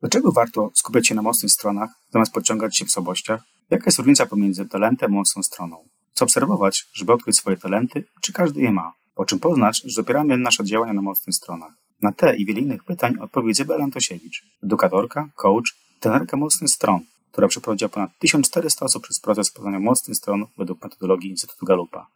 [0.00, 3.42] Dlaczego warto skupiać się na mocnych stronach, zamiast podciągać się w słabościach?
[3.70, 5.88] Jaka jest różnica pomiędzy talentem a mocną stroną?
[6.12, 8.92] Co obserwować, żeby odkryć swoje talenty, czy każdy je ma?
[9.14, 11.72] Po czym poznać, że opieramy nasze działania na mocnych stronach?
[12.02, 17.00] Na te i wiele innych pytań odpowie Izabela Antosiewicz, edukatorka, coach, trenerka mocnych stron,
[17.32, 22.06] która przeprowadziła ponad 1400 osób przez proces poznania mocnych stron według metodologii Instytutu Galupa.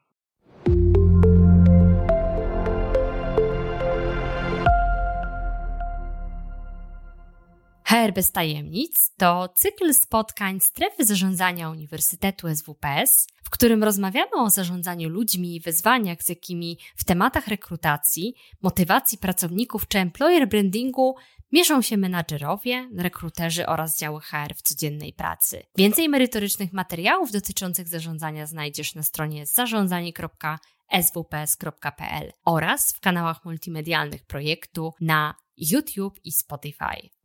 [8.02, 15.08] HR bez tajemnic to cykl spotkań strefy zarządzania Uniwersytetu SWPS, w którym rozmawiamy o zarządzaniu
[15.08, 21.16] ludźmi i wyzwaniach, z jakimi w tematach rekrutacji, motywacji pracowników czy employer brandingu
[21.52, 25.62] mierzą się menadżerowie, rekruterzy oraz działy HR w codziennej pracy.
[25.76, 35.34] Więcej merytorycznych materiałów dotyczących zarządzania znajdziesz na stronie zarządzanie.swps.pl oraz w kanałach multimedialnych projektu na
[35.56, 37.21] YouTube i Spotify.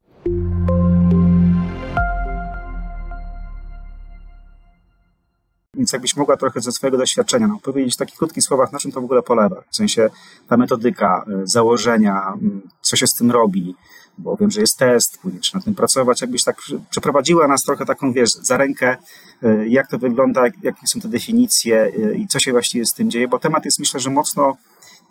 [5.77, 8.91] Więc jakbyś mogła trochę ze swojego doświadczenia nam powiedzieć w takich krótkich słowach, na czym
[8.91, 9.63] to w ogóle polega?
[9.69, 10.09] W sensie
[10.47, 13.75] ta metodyka, y, założenia, mm, co się z tym robi,
[14.17, 16.21] bo wiem, że jest test, później trzeba na tym pracować.
[16.21, 16.57] Jakbyś tak
[16.89, 18.97] przeprowadziła nas trochę taką, wiesz, za rękę,
[19.43, 23.11] y, jak to wygląda, jakie są te definicje y, i co się właściwie z tym
[23.11, 24.57] dzieje, bo temat jest myślę, że mocno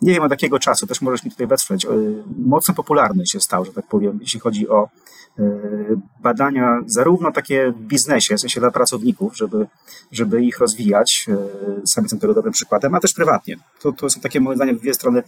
[0.01, 1.87] nie wiem od jakiego czasu, też możesz mi tutaj wesprzeć,
[2.45, 4.89] mocno popularny się stał, że tak powiem, jeśli chodzi o
[6.19, 9.67] badania zarówno takie w biznesie, w sensie dla pracowników, żeby,
[10.11, 13.55] żeby ich rozwijać, e, sam jestem tego dobrym przykładem, a też prywatnie.
[13.81, 15.23] To, to są takie moje zdanie w dwie strony,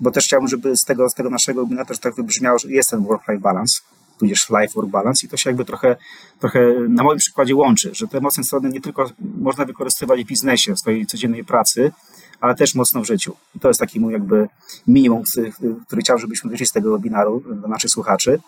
[0.00, 2.90] bo też chciałbym, żeby z tego, z tego naszego webinaru też tak wybrzmiało, że jest
[2.90, 3.80] ten work-life balance,
[4.18, 5.96] tudzież life-work balance i to się jakby trochę,
[6.40, 10.74] trochę na moim przykładzie łączy, że te mocne strony nie tylko można wykorzystywać w biznesie,
[10.74, 11.92] w swojej codziennej pracy,
[12.40, 13.36] ale też mocno w życiu.
[13.56, 14.48] I to jest taki mój jakby
[14.86, 15.22] minimum,
[15.86, 18.40] który chciałbym, żebyśmy wyszli z tego webinaru dla naszych słuchaczy.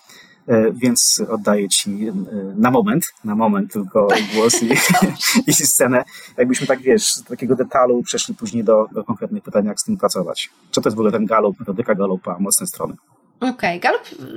[0.48, 2.12] E, więc oddaję Ci e,
[2.56, 4.68] na moment, na moment tylko głos i,
[5.50, 6.04] i scenę.
[6.36, 9.96] Jakbyśmy tak, wiesz, z takiego detalu przeszli później do, do konkretnych pytań, jak z tym
[9.96, 10.50] pracować.
[10.70, 12.94] Co to jest w ogóle ten galup, metodyka galupa, mocne strony?
[13.40, 13.92] Okej, okay.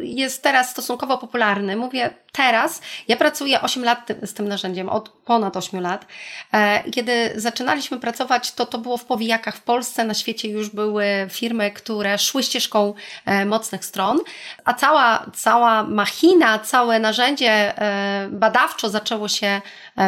[0.06, 1.76] Jest teraz stosunkowo popularny.
[1.76, 6.06] Mówię teraz, ja pracuję 8 lat z tym narzędziem, od ponad 8 lat.
[6.54, 11.06] E, kiedy zaczynaliśmy pracować, to to było w powijakach w Polsce, na świecie już były
[11.30, 12.94] firmy, które szły ścieżką
[13.26, 14.20] e, mocnych stron,
[14.66, 19.62] a cała, cała machina, całe narzędzie e, badawczo zaczęło się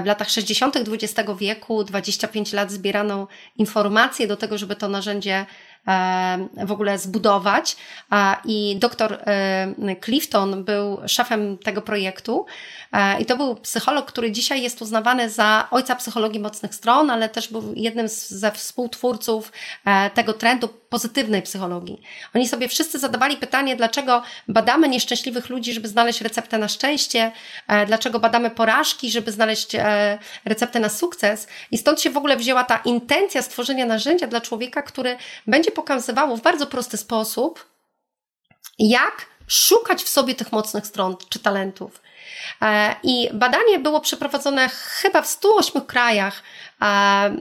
[0.04, 0.78] w latach 60.
[0.78, 3.28] XX wieku, 25 lat zbierano
[3.58, 5.46] informacje do tego, żeby to narzędzie
[6.66, 7.76] w ogóle zbudować.
[8.46, 9.18] I doktor
[10.04, 12.46] Clifton był szefem tego projektu.
[13.20, 17.48] I to był psycholog, który dzisiaj jest uznawany za ojca psychologii mocnych stron, ale też
[17.48, 19.52] był jednym ze współtwórców
[19.86, 22.02] e, tego trendu pozytywnej psychologii.
[22.36, 27.32] Oni sobie wszyscy zadawali pytanie, dlaczego badamy nieszczęśliwych ludzi, żeby znaleźć receptę na szczęście,
[27.68, 31.48] e, dlaczego badamy porażki, żeby znaleźć e, receptę na sukces.
[31.72, 36.38] I stąd się w ogóle wzięła ta intencja stworzenia narzędzia dla człowieka, który będzie pokazywało
[36.38, 37.66] w bardzo prosty sposób,
[38.80, 42.02] jak szukać w sobie tych mocnych stron czy talentów.
[42.62, 46.44] E, I badanie było przeprowadzone chyba w 108 krajach
[46.82, 47.32] e,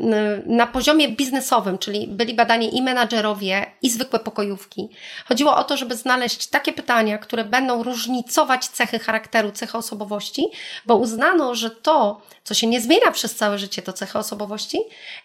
[0.47, 4.89] na poziomie biznesowym, czyli byli badani i menadżerowie, i zwykłe pokojówki.
[5.29, 10.47] Chodziło o to, żeby znaleźć takie pytania, które będą różnicować cechy charakteru, cechy osobowości,
[10.87, 14.79] bo uznano, że to, co się nie zmienia przez całe życie, to cechy osobowości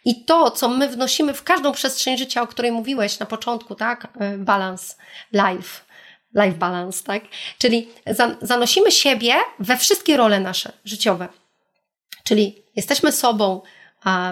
[0.06, 4.08] i to, co my wnosimy w każdą przestrzeń życia, o której mówiłeś na początku, tak?
[4.20, 4.96] E, balance,
[5.34, 5.85] life
[6.36, 7.24] life balance, tak?
[7.58, 7.90] Czyli
[8.42, 11.28] zanosimy siebie we wszystkie role nasze życiowe.
[12.24, 13.62] Czyli jesteśmy sobą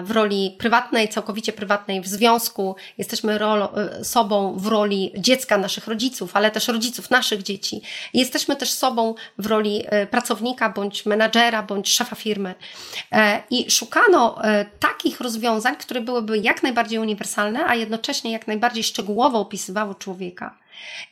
[0.04, 6.36] w roli prywatnej, całkowicie prywatnej, w związku, jesteśmy e, sobą w roli dziecka naszych rodziców,
[6.36, 7.82] ale też rodziców naszych dzieci.
[8.14, 12.54] Jesteśmy też sobą w roli e, pracownika, bądź menadżera, bądź szefa firmy.
[13.12, 14.38] E, I szukano
[14.80, 20.58] takich rozwiązań, które byłyby jak najbardziej uniwersalne, a jednocześnie jak najbardziej szczegółowo opisywały człowieka.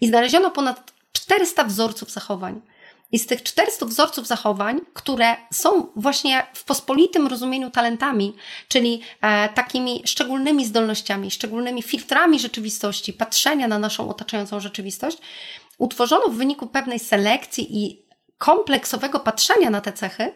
[0.00, 2.60] I znaleziono ponad 400 wzorców zachowań.
[3.12, 8.34] I z tych 400 wzorców zachowań, które są właśnie w pospolitym rozumieniu talentami,
[8.68, 15.18] czyli e, takimi szczególnymi zdolnościami, szczególnymi filtrami rzeczywistości, patrzenia na naszą otaczającą rzeczywistość,
[15.78, 18.02] utworzono w wyniku pewnej selekcji i
[18.38, 20.32] kompleksowego patrzenia na te cechy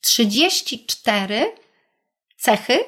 [0.00, 1.52] 34
[2.36, 2.78] cechy,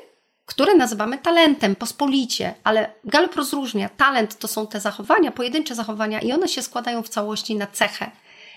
[0.46, 3.88] które nazywamy talentem pospolicie, ale Gallup rozróżnia.
[3.88, 8.10] Talent to są te zachowania, pojedyncze zachowania i one się składają w całości na cechę.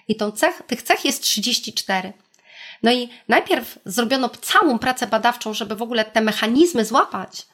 [0.07, 2.13] I tą cech, tych cech jest 34.
[2.83, 7.45] No i najpierw zrobiono całą pracę badawczą, żeby w ogóle te mechanizmy złapać,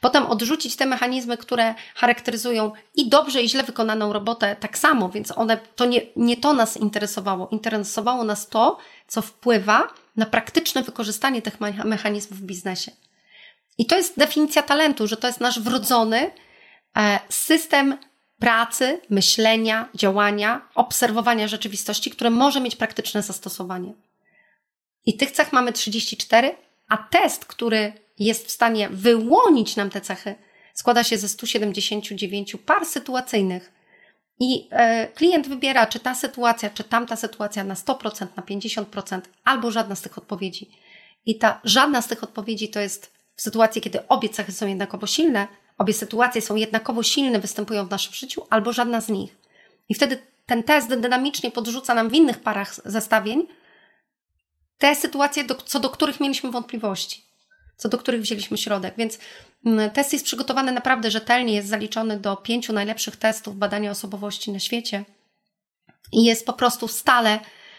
[0.00, 5.38] Potem odrzucić te mechanizmy, które charakteryzują i dobrze, i źle wykonaną robotę tak samo, więc
[5.38, 7.48] one, to nie, nie to nas interesowało.
[7.48, 12.92] Interesowało nas to, co wpływa na praktyczne wykorzystanie tych mechanizmów w biznesie.
[13.78, 16.30] I to jest definicja talentu, że to jest nasz wrodzony
[16.96, 17.98] e, system
[18.38, 23.92] pracy, myślenia, działania, obserwowania rzeczywistości, które może mieć praktyczne zastosowanie.
[25.06, 26.56] I tych cech mamy 34,
[26.88, 30.34] a test, który jest w stanie wyłonić nam te cechy,
[30.74, 33.72] składa się ze 179 par sytuacyjnych.
[34.40, 39.70] I e, klient wybiera, czy ta sytuacja, czy tamta sytuacja na 100%, na 50%, albo
[39.70, 40.70] żadna z tych odpowiedzi.
[41.26, 45.06] I ta żadna z tych odpowiedzi to jest w sytuacji, kiedy obie cechy są jednakowo
[45.06, 49.36] silne, obie sytuacje są jednakowo silne, występują w naszym życiu, albo żadna z nich.
[49.88, 53.46] I wtedy ten test dynamicznie podrzuca nam w innych parach zestawień
[54.78, 57.24] te sytuacje, do, co do których mieliśmy wątpliwości,
[57.76, 58.94] co do których wzięliśmy środek.
[58.98, 59.18] Więc
[59.66, 64.58] mm, test jest przygotowany naprawdę rzetelnie, jest zaliczony do pięciu najlepszych testów badania osobowości na
[64.58, 65.04] świecie
[66.12, 67.38] i jest po prostu stale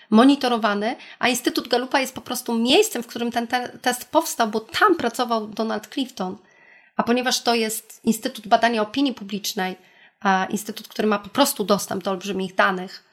[0.10, 4.60] monitorowany, a Instytut Galupa jest po prostu miejscem, w którym ten te test powstał, bo
[4.60, 6.38] tam pracował Donald Clifton.
[6.98, 9.76] A ponieważ to jest Instytut Badania Opinii Publicznej,
[10.50, 13.04] instytut, który ma po prostu dostęp do olbrzymich danych,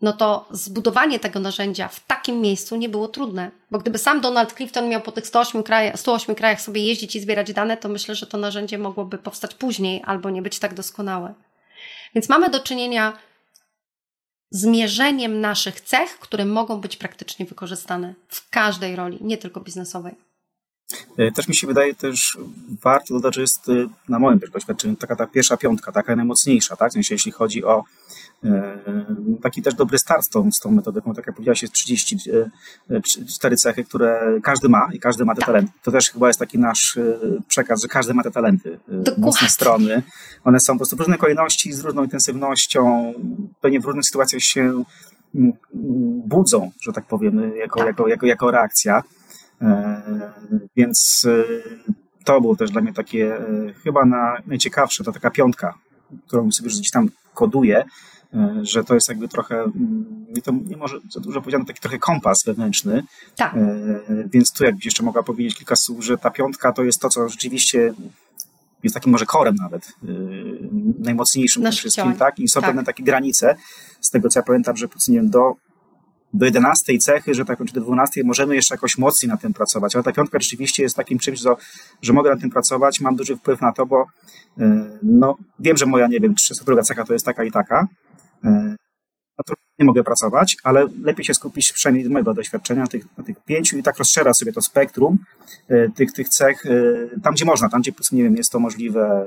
[0.00, 3.50] no to zbudowanie tego narzędzia w takim miejscu nie było trudne.
[3.70, 7.20] Bo gdyby sam Donald Clifton miał po tych 108 krajach, 108 krajach sobie jeździć i
[7.20, 11.34] zbierać dane, to myślę, że to narzędzie mogłoby powstać później albo nie być tak doskonałe.
[12.14, 13.18] Więc mamy do czynienia
[14.50, 20.14] z mierzeniem naszych cech, które mogą być praktycznie wykorzystane w każdej roli, nie tylko biznesowej.
[21.16, 22.38] E, też mi się wydaje też
[22.82, 23.72] warto dodać, że jest e,
[24.08, 26.90] na moim doświadczeniu taka ta pierwsza piątka, taka najmocniejsza, tak?
[26.90, 27.84] W sensie, jeśli chodzi o
[28.44, 28.78] e,
[29.42, 33.84] taki też dobry start z tą, z tą metodyką, tak jak powiedziałaś, jest 34 cechy,
[33.84, 35.46] które każdy ma i każdy ma te tak.
[35.46, 35.72] talenty.
[35.82, 36.98] To też chyba jest taki nasz
[37.48, 39.24] przekaz, że każdy ma te talenty, Dokładnie.
[39.24, 40.02] mocne strony.
[40.44, 43.12] One są po prostu w różnej kolejności, z różną intensywnością,
[43.60, 44.84] pewnie w różnych sytuacjach się
[46.24, 47.86] budzą, że tak powiem, jako, tak.
[47.86, 49.02] jako, jako, jako reakcja.
[49.62, 50.02] E,
[50.76, 51.44] więc e,
[52.24, 55.74] to było też dla mnie takie e, chyba na, najciekawsze, to taka piątka,
[56.26, 57.84] którą sobie już gdzieś tam koduję,
[58.62, 61.98] że to jest jakby trochę, mm, nie, to nie może za dużo powiedziano, taki trochę
[61.98, 63.02] kompas wewnętrzny.
[63.36, 63.54] Tak.
[64.26, 67.28] Więc tu jakbyś jeszcze mogła powiedzieć kilka słów, że ta piątka to jest to, co
[67.28, 67.94] rzeczywiście
[68.82, 69.92] jest takim może korem nawet,
[70.98, 72.38] najmocniejszym tym wszystkim, tak?
[72.38, 72.70] I są tak.
[72.70, 73.56] pewne takie granice,
[74.00, 75.56] z tego co ja pamiętam, że nie wiem, do
[76.34, 79.94] do 11 cechy, że tak czy do 12 możemy jeszcze jakoś mocniej na tym pracować.
[79.94, 81.50] Ale ta piątka rzeczywiście jest takim czymś, że,
[82.02, 84.06] że mogę na tym pracować, mam duży wpływ na to, bo
[84.58, 87.86] e, no, wiem, że moja, nie wiem, 32 cecha to jest taka i taka.
[89.38, 93.24] E, nie mogę pracować, ale lepiej się skupić przynajmniej z mojego doświadczenia na tych, na
[93.24, 95.18] tych pięciu i tak rozszerza sobie to spektrum
[95.68, 96.64] e, tych, tych cech
[97.22, 99.26] tam, gdzie można, tam, gdzie nie wiem, jest to możliwe,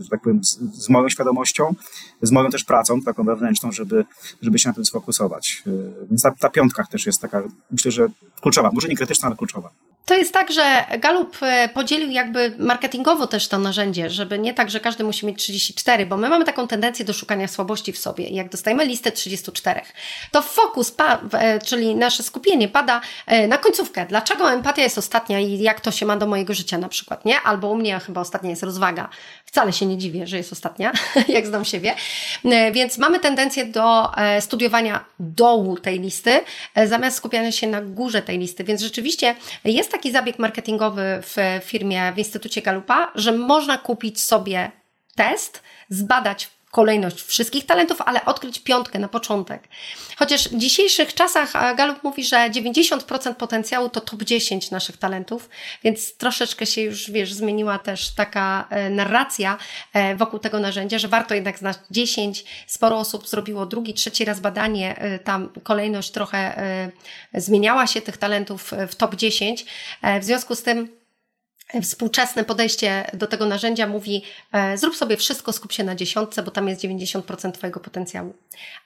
[0.00, 1.74] że tak powiem, z, z moją świadomością,
[2.22, 4.04] z moją też pracą taką wewnętrzną, żeby,
[4.42, 5.62] żeby się na tym sfokusować.
[6.10, 8.08] Więc ta, ta piątka też jest taka, myślę, że
[8.40, 9.70] kluczowa, może nie krytyczna, ale kluczowa.
[10.08, 14.70] To jest tak, że Galup e, podzielił jakby marketingowo też to narzędzie, żeby nie tak,
[14.70, 18.28] że każdy musi mieć 34, bo my mamy taką tendencję do szukania słabości w sobie.
[18.28, 19.80] Jak dostajemy listę 34,
[20.30, 20.94] to fokus,
[21.32, 24.06] e, czyli nasze skupienie pada e, na końcówkę.
[24.06, 27.40] Dlaczego empatia jest ostatnia i jak to się ma do mojego życia na przykład, nie?
[27.40, 29.08] Albo u mnie chyba ostatnia jest rozwaga.
[29.48, 30.92] Wcale się nie dziwię, że jest ostatnia,
[31.28, 31.94] jak znam siebie.
[32.72, 34.10] Więc mamy tendencję do
[34.40, 36.40] studiowania dołu tej listy,
[36.84, 38.64] zamiast skupiania się na górze tej listy.
[38.64, 39.34] Więc rzeczywiście
[39.64, 44.70] jest taki zabieg marketingowy w firmie, w Instytucie Galupa, że można kupić sobie
[45.14, 49.68] test, zbadać kolejność wszystkich talentów, ale odkryć piątkę na początek.
[50.18, 55.48] Chociaż w dzisiejszych czasach Galup mówi, że 90% potencjału to top 10 naszych talentów,
[55.84, 59.58] więc troszeczkę się już, wiesz, zmieniła też taka e, narracja
[59.92, 62.44] e, wokół tego narzędzia, że warto jednak znać 10.
[62.66, 66.38] Sporo osób zrobiło drugi, trzeci raz badanie, e, tam kolejność trochę
[67.34, 69.66] zmieniała się tych talentów w top 10.
[70.20, 70.97] W związku z tym
[71.82, 74.22] Współczesne podejście do tego narzędzia mówi:
[74.52, 78.34] e, zrób sobie wszystko, skup się na dziesiątce, bo tam jest 90% Twojego potencjału.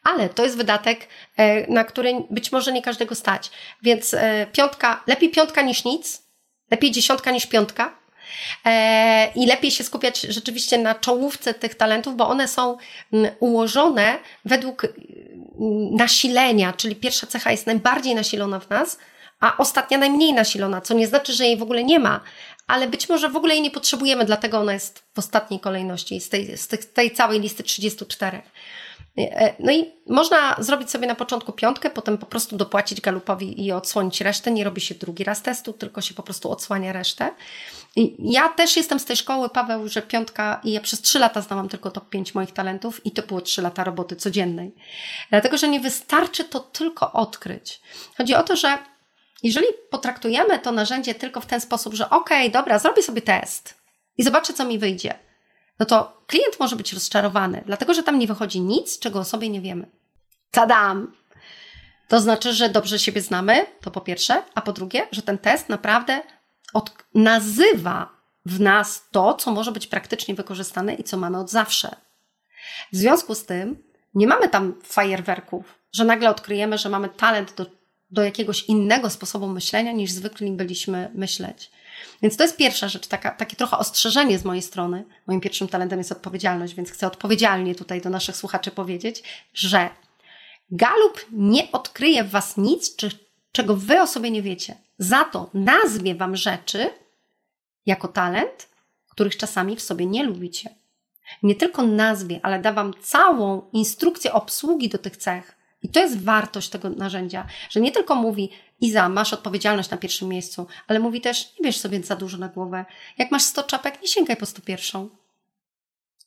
[0.04, 3.50] Ale to jest wydatek, e, na który być może nie każdego stać.
[3.82, 6.22] Więc e, piątka, lepiej piątka niż nic,
[6.70, 8.02] lepiej dziesiątka niż piątka.
[9.34, 12.76] I lepiej się skupiać rzeczywiście na czołówce tych talentów, bo one są
[13.40, 14.86] ułożone według
[15.90, 18.98] nasilenia, czyli pierwsza cecha jest najbardziej nasilona w nas,
[19.42, 22.20] a ostatnia najmniej nasilona, co nie znaczy, że jej w ogóle nie ma,
[22.66, 26.28] ale być może w ogóle jej nie potrzebujemy, dlatego ona jest w ostatniej kolejności z
[26.28, 28.42] tej, z tej całej listy 34.
[29.18, 33.72] E, no i można zrobić sobie na początku piątkę, potem po prostu dopłacić galupowi i
[33.72, 34.50] odsłonić resztę.
[34.50, 37.30] Nie robi się drugi raz testu, tylko się po prostu odsłania resztę.
[38.18, 41.68] Ja też jestem z tej szkoły, Paweł, że piątka, i ja przez trzy lata znałam
[41.68, 44.74] tylko top 5 moich talentów i to było trzy lata roboty codziennej.
[45.30, 47.80] Dlatego, że nie wystarczy to tylko odkryć.
[48.16, 48.78] Chodzi o to, że
[49.42, 53.74] jeżeli potraktujemy to narzędzie tylko w ten sposób, że okej, okay, dobra, zrobię sobie test
[54.18, 55.14] i zobaczę, co mi wyjdzie–
[55.82, 59.48] no to klient może być rozczarowany, dlatego że tam nie wychodzi nic, czego o sobie
[59.48, 59.90] nie wiemy.
[60.50, 61.12] Tadam!
[62.08, 65.68] To znaczy, że dobrze siebie znamy, to po pierwsze, a po drugie, że ten test
[65.68, 66.20] naprawdę
[66.74, 68.08] od, nazywa
[68.46, 71.96] w nas to, co może być praktycznie wykorzystane i co mamy od zawsze.
[72.92, 73.82] W związku z tym
[74.14, 77.66] nie mamy tam fajerwerków, że nagle odkryjemy, że mamy talent do,
[78.12, 81.70] do jakiegoś innego sposobu myślenia niż zwykli byliśmy myśleć.
[82.22, 85.04] Więc to jest pierwsza rzecz, taka, takie trochę ostrzeżenie z mojej strony.
[85.26, 89.22] Moim pierwszym talentem jest odpowiedzialność, więc chcę odpowiedzialnie tutaj do naszych słuchaczy powiedzieć,
[89.54, 89.90] że
[90.70, 93.10] Galup nie odkryje w Was nic, czy,
[93.52, 94.74] czego Wy o sobie nie wiecie.
[94.98, 96.90] Za to nazwie Wam rzeczy
[97.86, 98.68] jako talent,
[99.08, 100.74] których czasami w sobie nie lubicie.
[101.42, 105.61] Nie tylko nazwie, ale da Wam całą instrukcję obsługi do tych cech.
[105.82, 110.28] I to jest wartość tego narzędzia, że nie tylko mówi, Iza, masz odpowiedzialność na pierwszym
[110.28, 112.84] miejscu, ale mówi też, nie bierz sobie za dużo na głowę.
[113.18, 115.08] Jak masz 100 czapek, nie sięgaj po 101.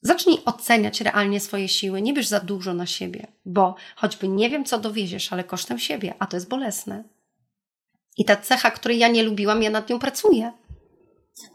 [0.02, 4.66] Zacznij oceniać realnie swoje siły, nie bierz za dużo na siebie, bo choćby nie wiem,
[4.66, 7.04] co dowieziesz, ale kosztem siebie, a to jest bolesne.
[8.18, 10.52] I ta cecha, której ja nie lubiłam, ja nad nią pracuję.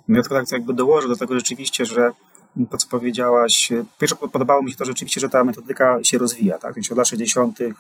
[0.09, 2.11] Ja tylko tak jakby dołożę do tego rzeczywiście, że
[2.71, 3.73] to, co powiedziałaś.
[3.99, 6.75] Pierwsze podobało mi się to rzeczywiście, że ta metodyka się rozwija, tak?
[6.91, 7.61] Od lat 60.
[7.61, 7.75] Y,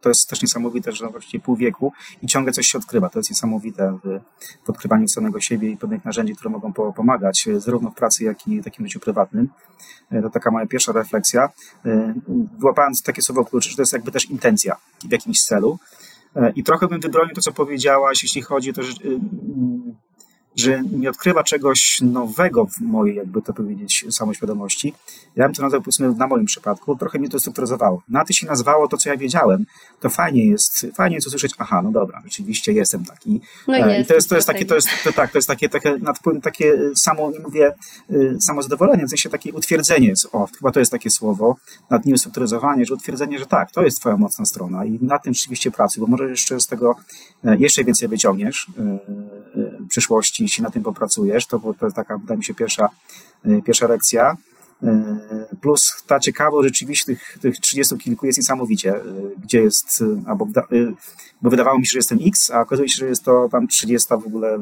[0.00, 1.92] to jest też niesamowite, że właściwie pół wieku
[2.22, 3.08] i ciągle coś się odkrywa.
[3.08, 4.20] To jest niesamowite w,
[4.66, 8.48] w odkrywaniu samego siebie i pewnych narzędzi, które mogą pomagać y, zarówno w pracy, jak
[8.48, 9.48] i w takim życiu prywatnym.
[10.22, 11.48] To taka moja pierwsza refleksja.
[12.58, 14.76] Wyłapając takie słowo klucze, że to jest jakby też intencja
[15.08, 15.78] w jakimś celu.
[16.54, 18.82] I trochę bym wybronił to, co powiedziałaś, jeśli chodzi to,
[20.56, 24.94] że nie odkrywa czegoś nowego w mojej, jakby to powiedzieć, samoświadomości.
[25.36, 28.02] Ja bym to nazwał, powiedzmy, na moim przypadku, trochę mnie to strukturyzowało.
[28.08, 29.66] Na ty się nazwało to, co ja wiedziałem,
[30.00, 33.40] to fajnie jest, fajnie jest usłyszeć, aha, no dobra, rzeczywiście jestem taki.
[33.68, 35.68] No jest, I to jest, to jest takie, to jest, to, tak, to jest takie,
[35.68, 35.98] takie,
[36.42, 37.74] takie samo, nie mówię,
[38.10, 41.56] y, samo zadowolenie, w sensie takie utwierdzenie, o, chyba to jest takie słowo,
[41.90, 45.34] nad nim strukturyzowanie, że utwierdzenie, że tak, to jest twoja mocna strona i na tym
[45.34, 46.96] rzeczywiście pracuj, bo może jeszcze z tego
[47.44, 52.18] e, jeszcze więcej wyciągniesz e, e, przyszłości, jeśli na tym popracujesz, to, to jest taka,
[52.18, 52.88] wydaje mi się, pierwsza,
[53.46, 54.36] y, pierwsza lekcja.
[54.82, 59.02] Y, plus ta ciekawość rzeczywiście tych, tych 30 kilku jest niesamowicie, y,
[59.44, 60.48] gdzie jest, albo
[61.42, 64.08] bo wydawało mi się, że jestem X, a okazuje się, że jest to tam 30
[64.08, 64.58] w ogóle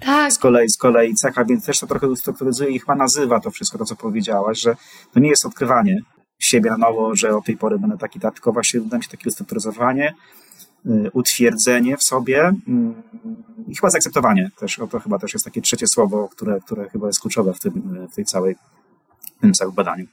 [0.00, 0.32] tak.
[0.32, 3.78] z, kolei, z kolei cecha, więc też to trochę strukturyzuje i chyba nazywa to wszystko,
[3.78, 4.76] to co powiedziałaś, że
[5.12, 6.00] to nie jest odkrywanie
[6.38, 9.10] siebie na nowo, że od tej pory będę taki, tak, tylko właśnie wydaje mi się
[9.10, 10.47] takie ustrukturyzowanie, Y,
[11.12, 13.02] utwierdzenie w sobie mm,
[13.68, 14.80] i chyba zaakceptowanie też.
[14.90, 18.14] To chyba też jest takie trzecie słowo, które, które chyba jest kluczowe w tym, w
[18.14, 18.56] tej całej,
[19.38, 20.06] w tym całym badaniu.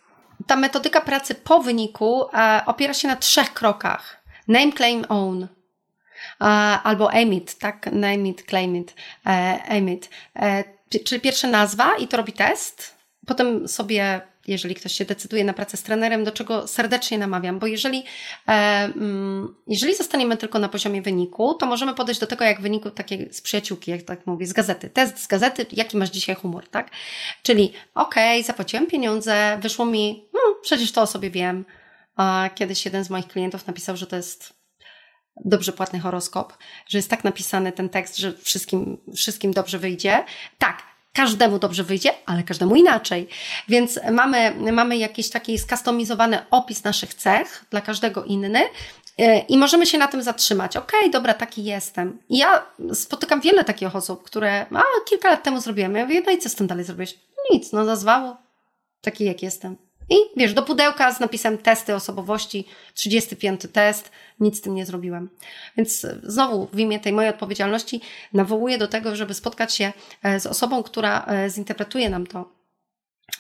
[0.48, 4.24] Ta metodyka pracy po wyniku e, opiera się na trzech krokach.
[4.48, 5.48] Name, claim, own.
[6.42, 6.46] E,
[6.84, 7.86] albo aim it, tak?
[7.92, 8.96] Name it, claim it,
[9.26, 10.10] e, aim it.
[10.36, 10.64] E,
[11.06, 12.96] czyli pierwsza nazwa i to robi test.
[13.26, 17.68] Potem sobie jeżeli ktoś się decyduje na pracę z trenerem, do czego serdecznie namawiam, bo
[17.68, 18.04] jeżeli,
[18.48, 22.92] e, mm, jeżeli zostaniemy tylko na poziomie wyniku, to możemy podejść do tego jak wyniku
[22.92, 24.90] takiej z przyjaciółki, jak tak mówię, z gazety.
[24.90, 26.90] Test z gazety, jaki masz dzisiaj humor, tak?
[27.44, 31.66] Czyli okej, okay, zapłaciłem pieniądze, wyszło mi, no przecież to o sobie wiem.
[32.16, 34.54] A kiedyś jeden z moich klientów napisał, że to jest
[35.46, 40.24] dobrze płatny horoskop, że jest tak napisany ten tekst, że wszystkim, wszystkim dobrze wyjdzie.
[40.58, 40.84] Tak,
[41.16, 43.28] każdemu dobrze wyjdzie, ale każdemu inaczej.
[43.68, 48.62] Więc mamy, mamy jakiś taki skustomizowany opis naszych cech, dla każdego inny.
[49.18, 50.78] E, I możemy się na tym zatrzymać.
[50.78, 52.20] Okej, okay, dobra, taki jestem.
[52.30, 55.96] I ja spotykam wiele takich osób, które a, kilka lat temu zrobiłem.
[55.96, 57.20] Ja mówię, no i co z tym dalej zrobiłeś?
[57.52, 58.38] Nic, no nazwało.
[59.02, 59.78] Taki jak jestem.
[60.10, 65.30] I wiesz, do pudełka z napisem testy osobowości, 35 test, nic z tym nie zrobiłem.
[65.78, 68.02] Więc znowu w imię tej mojej odpowiedzialności
[68.34, 69.94] nawołuję do tego, żeby spotkać się
[70.24, 72.52] e, z osobą, która e, zinterpretuje nam to.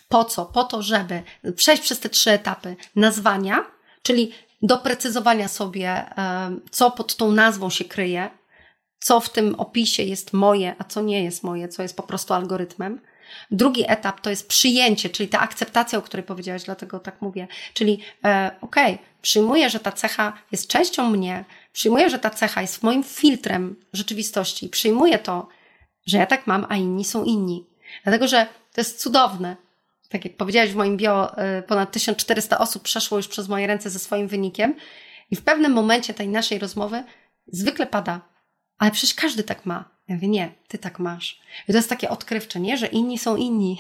[0.09, 0.45] Po co?
[0.45, 1.23] Po to, żeby
[1.55, 3.65] przejść przez te trzy etapy nazwania,
[4.01, 4.31] czyli
[4.61, 8.29] doprecyzowania sobie, e, co pod tą nazwą się kryje,
[8.99, 12.33] co w tym opisie jest moje, a co nie jest moje, co jest po prostu
[12.33, 13.01] algorytmem
[13.51, 17.47] Drugi etap to jest przyjęcie, czyli ta akceptacja, o której powiedziałaś, dlatego tak mówię.
[17.73, 22.61] Czyli e, okej, okay, przyjmuję, że ta cecha jest częścią mnie, przyjmuję, że ta cecha
[22.61, 25.47] jest moim filtrem rzeczywistości, przyjmuję to,
[26.05, 27.65] że ja tak mam, a inni są inni.
[28.03, 29.55] Dlatego, że to jest cudowne.
[30.09, 33.89] tak jak powiedziałaś w moim bio, y, ponad 1400 osób przeszło już przez moje ręce
[33.89, 34.75] ze swoim wynikiem
[35.31, 37.03] i w pewnym momencie tej naszej rozmowy
[37.47, 38.21] zwykle pada,
[38.77, 39.94] ale przecież każdy tak ma.
[40.07, 41.39] Ja mówię, nie, ty tak masz.
[41.67, 42.77] I to jest takie odkrywcze, nie?
[42.77, 43.77] Że inni są inni.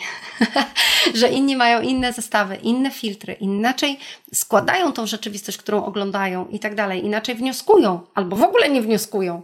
[1.13, 3.99] że inni mają inne zestawy, inne filtry, inaczej
[4.33, 7.05] składają tą rzeczywistość, którą oglądają i tak dalej.
[7.05, 9.43] Inaczej wnioskują, albo w ogóle nie wnioskują.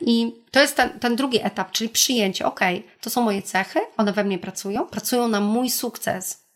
[0.00, 2.46] I to jest ten, ten drugi etap, czyli przyjęcie.
[2.46, 2.60] Ok,
[3.00, 6.48] to są moje cechy, one we mnie pracują, pracują na mój sukces.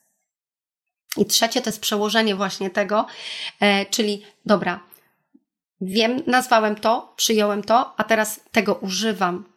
[1.16, 3.06] I trzecie to jest przełożenie właśnie tego,
[3.60, 4.80] e, czyli dobra,
[5.82, 9.52] wiem, nazwałem to, przyjąłem to, a teraz tego używam.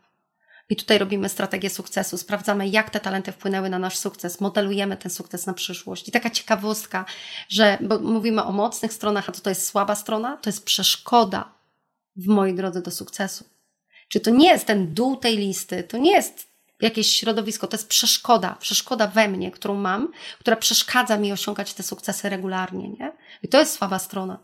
[0.70, 5.12] I tutaj robimy strategię sukcesu, sprawdzamy, jak te talenty wpłynęły na nasz sukces, modelujemy ten
[5.12, 6.08] sukces na przyszłość.
[6.08, 7.06] I taka ciekawostka,
[7.50, 11.54] że bo mówimy o mocnych stronach, a to, to jest słaba strona, to jest przeszkoda
[12.16, 13.46] w mojej drodze do sukcesu.
[14.08, 16.48] Czy to nie jest ten dół tej listy, to nie jest
[16.82, 21.84] jakieś środowisko, to jest przeszkoda, przeszkoda we mnie, którą mam, która przeszkadza mi osiągać te
[21.84, 23.12] sukcesy regularnie, nie?
[23.44, 24.40] I to jest słaba strona.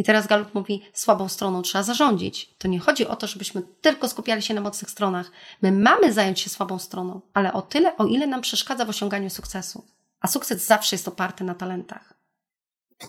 [0.00, 2.54] I teraz Galup mówi, słabą stroną trzeba zarządzić.
[2.58, 5.30] To nie chodzi o to, żebyśmy tylko skupiali się na mocnych stronach.
[5.62, 9.30] My mamy zająć się słabą stroną, ale o tyle, o ile nam przeszkadza w osiąganiu
[9.30, 9.84] sukcesu.
[10.20, 12.14] A sukces zawsze jest oparty na talentach.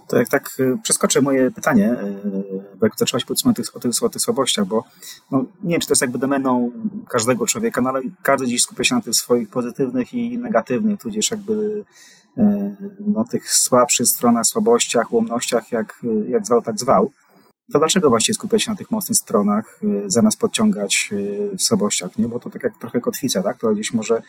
[0.08, 3.80] To jak tak y, przeskoczę moje pytanie, y, bo jak zaczęłaś powiedzmy o tych, o
[3.80, 4.84] tych, o tych słabościach, bo
[5.32, 6.72] no, nie wiem, czy to jest jakby domeną
[7.10, 11.32] każdego człowieka, no ale każdy dziś skupia się na tych swoich pozytywnych i negatywnych, tudzież
[11.32, 11.84] jakby
[13.00, 17.12] no, tych słabszych stronach, słabościach, ułomnościach, jak, jak zwał, tak zwał.
[17.74, 21.10] To dlaczego właśnie skupiać się na tych mocnych stronach, zamiast podciągać
[21.58, 22.28] w słabościach, nie?
[22.28, 23.60] Bo to tak jak trochę kotwica, tak?
[23.60, 24.22] To gdzieś może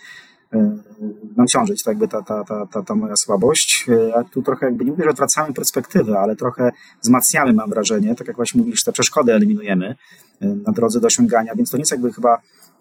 [1.37, 3.87] nam ciążyć, to jakby ta, ta, ta, ta, ta moja słabość.
[4.14, 8.26] A tu trochę jakby nie mówię, że odwracamy perspektywę, ale trochę wzmacniamy, mam wrażenie, tak
[8.26, 9.94] jak właśnie mówisz, te przeszkody eliminujemy
[10.40, 12.40] na drodze do osiągania, więc to nic jakby chyba,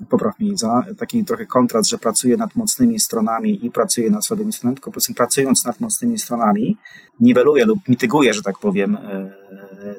[0.10, 4.54] popraw mi za taki trochę kontrast, że pracuję nad mocnymi stronami i pracuję nad słabymi
[4.54, 6.78] stronami, tylko po prostu pracując nad mocnymi stronami
[7.20, 8.98] niweluję lub mityguję, że tak powiem,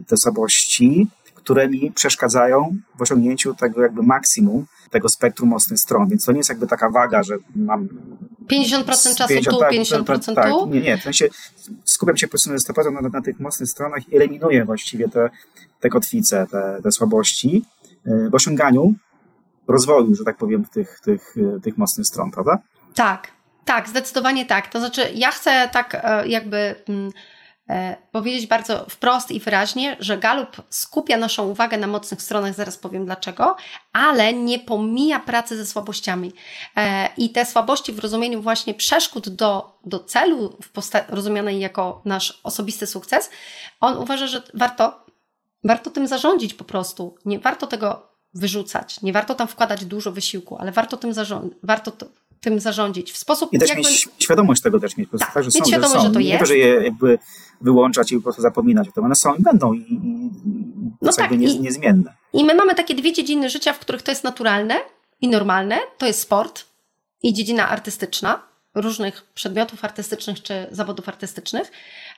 [0.07, 6.25] te słabości, które mi przeszkadzają w osiągnięciu tego jakby maksimum tego spektrum mocnych stron, więc
[6.25, 7.89] to nie jest jakby taka waga, że mam
[8.51, 10.67] 50% czasu 50, tu, tak, 50% tak, tu?
[10.67, 11.29] Nie, nie, w sensie
[11.85, 12.51] skupiam się po prostu
[12.93, 15.31] na, na, na tych mocnych stronach i eliminuję właściwie te,
[15.81, 17.65] te kotwice, te, te słabości
[18.07, 18.95] y, w osiąganiu
[19.69, 22.59] rozwoju, że tak powiem, tych, tych, tych mocnych stron, prawda?
[22.95, 23.29] Tak,
[23.65, 24.69] tak, zdecydowanie tak.
[24.69, 27.13] To znaczy, ja chcę tak e, jakby mm,
[27.73, 32.79] E, powiedzieć bardzo wprost i wyraźnie, że Galup skupia naszą uwagę na mocnych stronach, zaraz
[32.79, 33.57] powiem dlaczego,
[33.93, 36.33] ale nie pomija pracy ze słabościami.
[36.77, 40.59] E, I te słabości w rozumieniu właśnie przeszkód do, do celu,
[41.09, 43.31] rozumianej jako nasz osobisty sukces,
[43.81, 45.07] on uważa, że warto,
[45.65, 47.15] warto tym zarządzić po prostu.
[47.25, 51.91] Nie warto tego wyrzucać, nie warto tam wkładać dużo wysiłku, ale warto tym zarządzić, warto
[51.91, 52.07] to,
[52.43, 53.53] tym zarządzić w sposób...
[53.53, 53.89] I też jakby...
[53.89, 55.11] mieć świadomość tego też mieć.
[55.11, 56.07] Po tak, tak, że mieć są, świadomość, że, są.
[56.07, 56.33] że to jest.
[56.33, 57.19] Nie to, że je jakby
[57.61, 59.05] wyłączać i po prostu zapominać o tym.
[59.05, 60.31] One są i będą i, i
[61.01, 62.15] to no tak, nie, niezmienne.
[62.33, 64.75] I my mamy takie dwie dziedziny życia, w których to jest naturalne
[65.21, 65.79] i normalne.
[65.99, 66.65] To jest sport
[67.23, 68.43] i dziedzina artystyczna,
[68.75, 71.73] różnych przedmiotów artystycznych czy zawodów artystycznych.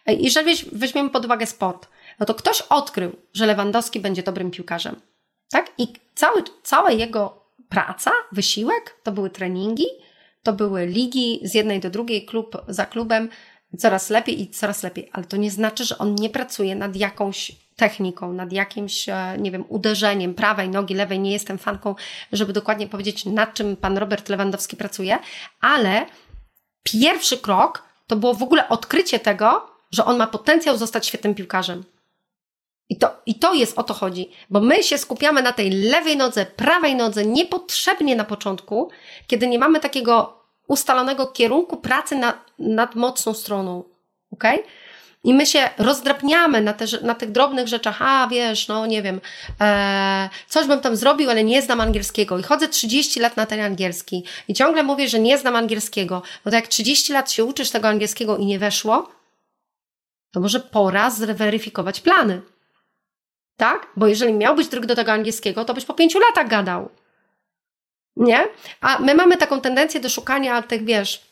[0.06, 1.88] I jeżeli weźmiemy pod uwagę sport,
[2.20, 4.96] no to ktoś odkrył, że Lewandowski będzie dobrym piłkarzem.
[5.50, 5.72] Tak?
[5.78, 9.86] I cały, cała jego praca, wysiłek to były treningi,
[10.42, 13.28] to były ligi z jednej do drugiej, klub za klubem,
[13.78, 17.52] coraz lepiej i coraz lepiej, ale to nie znaczy, że on nie pracuje nad jakąś
[17.76, 21.20] techniką, nad jakimś, e, nie wiem, uderzeniem prawej nogi, lewej.
[21.20, 21.94] Nie jestem fanką,
[22.32, 25.18] żeby dokładnie powiedzieć, nad czym pan Robert Lewandowski pracuje,
[25.60, 26.06] ale
[26.82, 31.84] pierwszy krok to było w ogóle odkrycie tego, że on ma potencjał zostać świetnym piłkarzem.
[32.88, 36.16] I to, I to jest o to chodzi, bo my się skupiamy na tej lewej
[36.16, 38.90] nodze, prawej nodze niepotrzebnie na początku,
[39.26, 43.84] kiedy nie mamy takiego ustalonego kierunku pracy nad, nad mocną stroną.
[44.30, 44.44] ok?
[45.24, 48.02] I my się rozdrapniamy na, te, na tych drobnych rzeczach.
[48.02, 49.20] A wiesz, no nie wiem,
[49.60, 52.38] e, coś bym tam zrobił, ale nie znam angielskiego.
[52.38, 54.24] I chodzę 30 lat na ten angielski.
[54.48, 56.22] I ciągle mówię, że nie znam angielskiego.
[56.44, 59.08] No to jak 30 lat się uczysz tego angielskiego i nie weszło,
[60.30, 62.42] to może pora zweryfikować plany.
[63.56, 63.86] Tak?
[63.96, 66.90] Bo jeżeli miałbyś dróg do tego angielskiego, to byś po pięciu latach gadał.
[68.16, 68.44] Nie?
[68.80, 71.22] A my mamy taką tendencję do szukania tych, wiesz,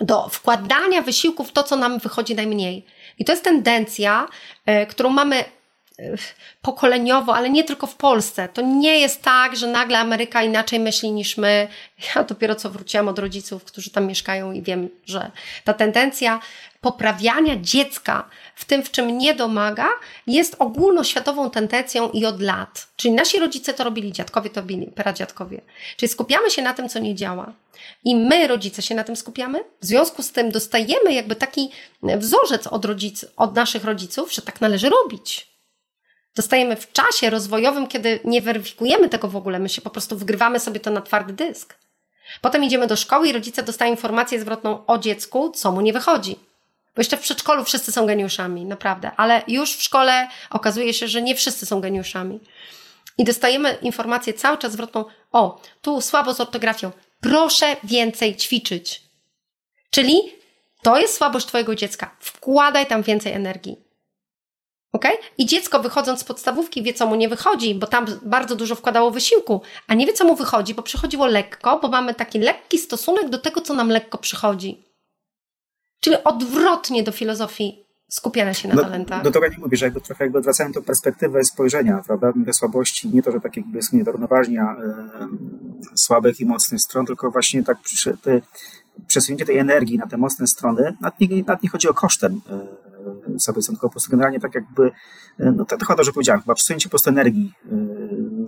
[0.00, 2.86] do wkładania wysiłków w to, co nam wychodzi najmniej.
[3.18, 4.28] I to jest tendencja,
[4.82, 5.44] y, którą mamy
[6.62, 8.48] pokoleniowo, ale nie tylko w Polsce.
[8.48, 11.68] To nie jest tak, że nagle Ameryka inaczej myśli niż my.
[12.14, 15.30] Ja dopiero co wróciłam od rodziców, którzy tam mieszkają i wiem, że
[15.64, 16.40] ta tendencja
[16.80, 18.28] poprawiania dziecka
[18.60, 19.88] w tym, w czym nie domaga,
[20.26, 22.86] jest ogólnoświatową tendencją i od lat.
[22.96, 25.60] Czyli nasi rodzice to robili, dziadkowie to robili, pradziadkowie.
[25.96, 27.52] Czyli skupiamy się na tym, co nie działa.
[28.04, 29.64] I my, rodzice, się na tym skupiamy.
[29.80, 31.70] W związku z tym dostajemy jakby taki
[32.02, 35.50] wzorzec od, rodzic, od naszych rodziców, że tak należy robić.
[36.36, 40.60] Dostajemy w czasie rozwojowym, kiedy nie weryfikujemy tego w ogóle, my się po prostu wgrywamy
[40.60, 41.74] sobie to na twardy dysk.
[42.40, 46.49] Potem idziemy do szkoły i rodzice dostają informację zwrotną o dziecku, co mu nie wychodzi.
[47.00, 51.34] Jeszcze w przedszkolu wszyscy są geniuszami, naprawdę, ale już w szkole okazuje się, że nie
[51.34, 52.40] wszyscy są geniuszami.
[53.18, 59.02] I dostajemy informację cały czas zwrotną: O, tu słabo z ortografią, proszę więcej ćwiczyć.
[59.90, 60.14] Czyli
[60.82, 63.76] to jest słabość Twojego dziecka, wkładaj tam więcej energii.
[64.92, 65.04] Ok?
[65.38, 69.10] I dziecko wychodząc z podstawówki wie, co mu nie wychodzi, bo tam bardzo dużo wkładało
[69.10, 73.28] wysiłku, a nie wie, co mu wychodzi, bo przychodziło lekko, bo mamy taki lekki stosunek
[73.28, 74.89] do tego, co nam lekko przychodzi.
[76.00, 79.22] Czyli odwrotnie do filozofii skupiania się na no, talentach.
[79.22, 82.32] Do tego nie mówię, że jakby trochę jakby odwracałem tą perspektywę spojrzenia, prawda?
[82.46, 85.28] Te słabości, nie to, że tak jakby jest niedorównoważnia e,
[85.94, 87.78] słabych i mocnych stron, tylko właśnie tak
[88.22, 88.40] te,
[89.06, 92.89] przesunięcie tej energii na te mocne strony, nad nie, nad nie chodzi o kosztem e,
[93.38, 94.90] sobie, po prostu generalnie tak jakby,
[95.38, 97.76] e, no to, chyba dobrze powiedziałem, chyba przesunięcie po prostu energii e,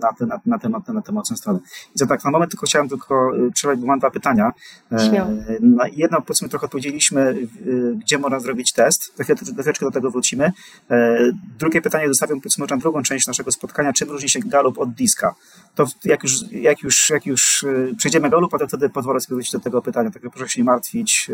[0.03, 1.59] na te, na, na, te, na te mocne strony.
[1.95, 4.51] I za tak na moment tylko chciałem tylko y, przerwać, bo mam dwa pytania.
[4.91, 5.29] E, Śmiało.
[5.61, 7.47] Na jedno powiedzmy trochę odpowiedzieliśmy,
[7.95, 9.15] gdzie można zrobić test.
[9.55, 10.51] Troszeczkę do tego wrócimy.
[10.91, 11.17] E,
[11.59, 13.93] drugie pytanie zostawiam powiedzmy na drugą część naszego spotkania.
[13.93, 15.35] Czym różni się Galup od Diska?
[15.75, 17.65] To jak już, jak już, jak już
[17.97, 20.11] przejdziemy Galup, to wtedy pozwolę sobie wrócić do tego pytania.
[20.11, 21.31] Także proszę się nie martwić.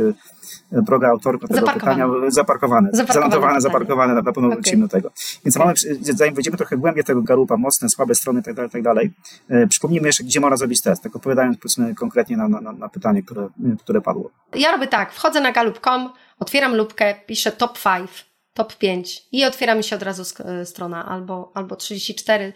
[0.72, 2.08] Droga autorka tego pytania.
[2.28, 2.89] Zaparkowane.
[3.19, 4.13] Zanotowane, zaparkowane.
[4.13, 4.55] Na pewno okay.
[4.55, 5.12] wrócimy do tego.
[5.45, 5.67] Więc okay.
[5.67, 9.12] mamy, zanim wejdziemy trochę głębiej tego Galupa, mocne, słabe strony tak dalej,
[9.47, 9.58] tak.
[9.63, 13.23] E, przypomnijmy jeszcze, gdzie można zrobić test, tak odpowiadając powiedzmy konkretnie na, na, na pytanie,
[13.23, 13.47] które,
[13.79, 14.32] które padło.
[14.55, 19.75] Ja robię tak, wchodzę na galup.com, otwieram lubkę, piszę top 5, top 5 i otwiera
[19.75, 22.53] mi się od razu e, strona albo, albo 34.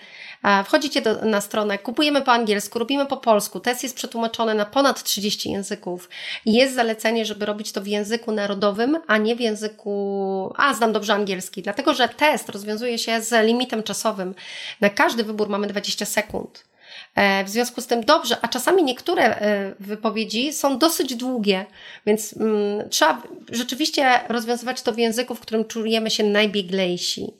[0.65, 3.59] Wchodzicie do, na stronę, kupujemy po angielsku, robimy po polsku.
[3.59, 6.09] Test jest przetłumaczony na ponad 30 języków
[6.45, 11.13] jest zalecenie, żeby robić to w języku narodowym, a nie w języku, a znam dobrze
[11.13, 14.35] angielski, dlatego że test rozwiązuje się z limitem czasowym.
[14.81, 16.72] Na każdy wybór mamy 20 sekund.
[17.15, 21.65] E, w związku z tym dobrze, a czasami niektóre e, wypowiedzi są dosyć długie,
[22.05, 23.21] więc mm, trzeba
[23.51, 27.33] rzeczywiście rozwiązywać to w języku, w którym czujemy się najbieglejsi.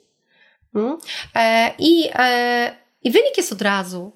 [0.74, 0.98] Mm?
[1.34, 2.10] E, I,
[3.02, 4.12] I wynik jest od razu.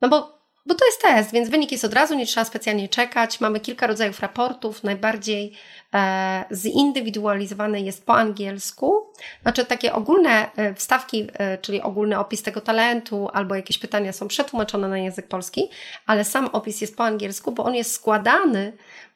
[0.00, 0.37] No bo
[0.68, 3.40] bo to jest test, więc wynik jest od razu, nie trzeba specjalnie czekać.
[3.40, 4.84] Mamy kilka rodzajów raportów.
[4.84, 5.52] Najbardziej
[5.94, 9.12] e, zindywidualizowany jest po angielsku.
[9.42, 14.28] Znaczy takie ogólne e, wstawki, e, czyli ogólny opis tego talentu albo jakieś pytania są
[14.28, 15.70] przetłumaczone na język polski,
[16.06, 18.72] ale sam opis jest po angielsku, bo on jest składany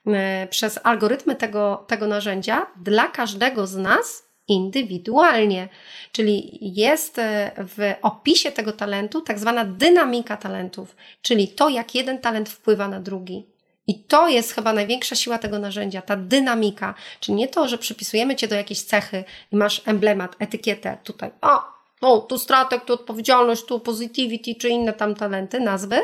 [0.07, 5.69] e, przez algorytmy tego, tego narzędzia dla każdego z nas indywidualnie.
[6.13, 12.19] Czyli jest e, w opisie tego talentu tak zwana dynamika talentów, czyli to, jak jeden
[12.19, 13.47] talent wpływa na drugi.
[13.87, 16.95] I to jest chyba największa siła tego narzędzia, ta dynamika.
[17.21, 21.31] Czyli nie to, że przypisujemy cię do jakiejś cechy i masz emblemat, etykietę tutaj.
[21.41, 21.63] O,
[22.01, 25.97] o tu stratek, tu odpowiedzialność, tu positivity, czy inne tam talenty, nazwy,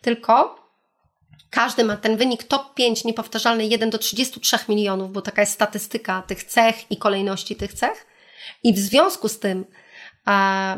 [0.00, 0.61] tylko
[1.52, 6.22] każdy ma ten wynik top 5 niepowtarzalny 1 do 33 milionów, bo taka jest statystyka
[6.22, 8.06] tych cech i kolejności tych cech.
[8.62, 9.64] I w związku z tym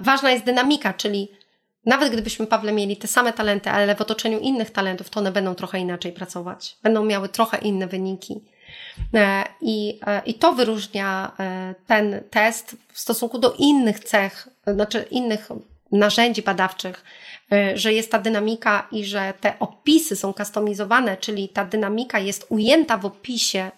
[0.00, 1.28] ważna jest dynamika, czyli
[1.86, 5.54] nawet gdybyśmy, Pawle, mieli te same talenty, ale w otoczeniu innych talentów, to one będą
[5.54, 6.76] trochę inaczej pracować.
[6.82, 8.44] Będą miały trochę inne wyniki.
[9.14, 15.04] E, I, e, I to wyróżnia e, ten test w stosunku do innych cech, znaczy
[15.10, 15.48] innych
[15.94, 17.04] narzędzi badawczych,
[17.52, 22.46] Y, że jest ta dynamika i że te opisy są kustomizowane, czyli ta dynamika jest
[22.48, 23.70] ujęta w opisie,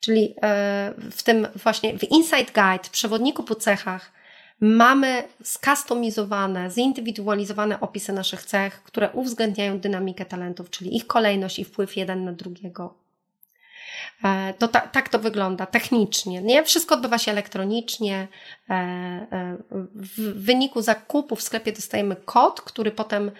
[0.00, 4.12] czyli y, w tym właśnie w Insight Guide, przewodniku po cechach,
[4.60, 11.96] mamy skustomizowane, zindywidualizowane opisy naszych cech, które uwzględniają dynamikę talentów, czyli ich kolejność i wpływ
[11.96, 12.99] jeden na drugiego.
[14.24, 16.42] E, to ta, tak to wygląda technicznie.
[16.42, 16.62] Nie?
[16.62, 18.28] Wszystko odbywa się elektronicznie.
[18.70, 19.56] E, e,
[19.94, 23.30] w wyniku zakupu w sklepie dostajemy kod, który potem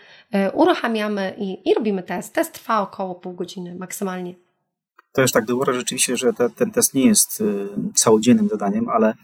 [0.52, 2.34] uruchamiamy i, i robimy test.
[2.34, 4.34] Test trwa około pół godziny maksymalnie.
[5.12, 7.42] To już tak było rzeczywiście, że te, ten test nie jest
[7.94, 9.14] całodziennym zadaniem, ale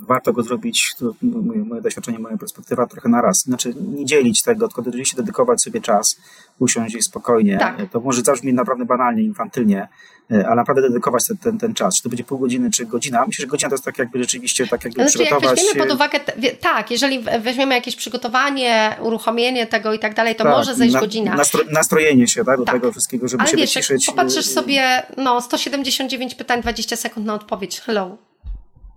[0.00, 3.38] warto go zrobić, to moje, doświadczenie, moja perspektywa trochę na raz.
[3.38, 6.20] Znaczy nie dzielić tego, tylko rzeczywiście dedykować sobie czas,
[6.58, 7.58] usiąść i spokojnie.
[7.58, 7.76] Tak.
[7.92, 9.88] To może zabrzmi naprawdę banalnie, infantylnie,
[10.30, 11.96] e, ale naprawdę dedykować ten, ten, ten czas.
[11.96, 13.26] Czy to będzie pół godziny, czy godzina?
[13.26, 15.44] Myślę, że godzina to jest tak jakby rzeczywiście tak jakby znaczy, przygotować.
[15.44, 16.20] Jak weźmiemy pod uwagę,
[16.60, 21.00] tak, jeżeli weźmiemy jakieś przygotowanie, uruchomienie tego i tak dalej, to tak, może zejść na,
[21.00, 21.34] godzina.
[21.34, 22.74] Nastro, nastrojenie się tak, do tak.
[22.74, 24.06] tego wszystkiego, żeby ale się wiesz, wyciszyć.
[24.06, 27.80] popatrzysz sobie, no 179 pytań, 20 sekund na odpowiedź.
[27.80, 28.33] Hello.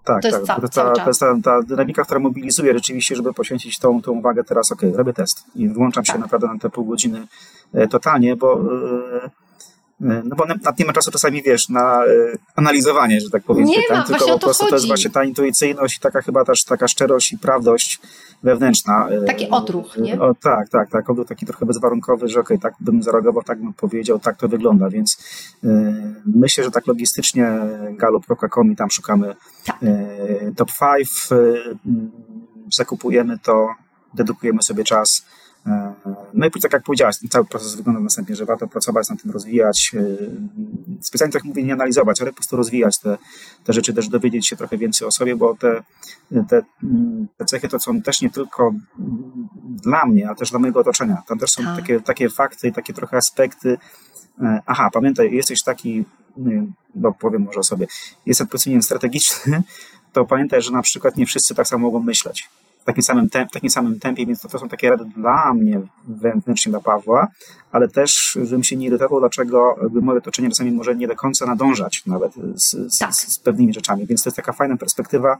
[0.07, 0.61] Tak, to tak.
[0.61, 4.43] Jest ta, to jest ta, ta, dynamika, która mobilizuje rzeczywiście, żeby poświęcić tą, tą uwagę
[4.43, 6.15] teraz, ok, robię test i włączam tak.
[6.15, 7.27] się naprawdę na te pół godziny
[7.73, 8.61] e, totalnie, bo
[9.23, 9.46] E,
[9.99, 12.07] no bo nawet nie ma czasu czasami, wiesz, na e,
[12.55, 14.69] analizowanie, że tak powiem, nie pytań, ma, tylko po prostu chodzi.
[14.69, 17.99] to jest właśnie ta intuicyjność i taka chyba też taka szczerość i prawdość
[18.43, 19.09] wewnętrzna.
[19.09, 20.21] E, taki odruch, nie?
[20.21, 23.61] O, tak, tak, tak, odruch taki trochę bezwarunkowy, że okej, okay, tak bym zareagował, tak
[23.61, 25.17] bym powiedział, tak to wygląda, więc
[25.63, 25.67] y,
[26.25, 27.51] myślę, że tak logistycznie
[27.91, 29.83] galup.com i tam szukamy tak.
[29.83, 31.77] y, top 5, y,
[32.73, 33.69] zakupujemy to,
[34.13, 35.25] dedykujemy sobie czas,
[36.33, 39.31] no i tak jak powiedziałaś, ten cały proces wygląda następnie, że warto pracować nad tym,
[39.31, 39.91] rozwijać.
[39.95, 40.03] E,
[41.01, 43.17] specjalnie tak mówię, nie analizować, ale po prostu rozwijać te,
[43.63, 45.83] te rzeczy, też dowiedzieć się trochę więcej o sobie, bo te,
[46.49, 46.61] te,
[47.37, 48.73] te cechy to są też nie tylko
[49.83, 51.23] dla mnie, ale też dla mojego otoczenia.
[51.27, 53.77] Tam też są takie, takie fakty, takie trochę aspekty.
[54.41, 56.05] E, aha, pamiętaj, jesteś taki,
[56.95, 57.87] bo powiem może o sobie,
[58.25, 59.63] jestem powiedzmy strategiczny,
[60.13, 62.49] to pamiętaj, że na przykład nie wszyscy tak samo mogą myśleć
[62.87, 66.69] takim samym, temp, takim samym tempie, więc to, to są takie rady dla mnie wewnętrznie,
[66.69, 67.27] dla Pawła,
[67.71, 72.03] ale też, żebym się nie irytował, dlaczego moje otoczenie czasami może nie do końca nadążać
[72.05, 73.13] nawet z, z, tak.
[73.13, 75.37] z, pewnymi rzeczami, więc to jest taka fajna perspektywa,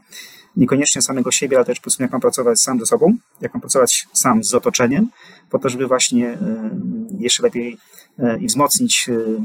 [0.56, 3.60] niekoniecznie samego siebie, ale też po prostu jak mam pracować sam ze sobą, jak mam
[3.60, 5.08] pracować sam z otoczeniem,
[5.50, 6.36] po to, żeby właśnie y,
[7.18, 7.78] jeszcze lepiej
[8.18, 9.40] y, i wzmocnić, y,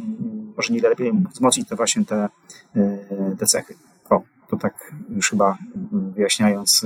[0.58, 2.30] może nie lepiej, wzmocnić te właśnie te,
[3.40, 3.76] te cechy.
[4.54, 5.58] To tak już chyba
[5.92, 6.84] wyjaśniając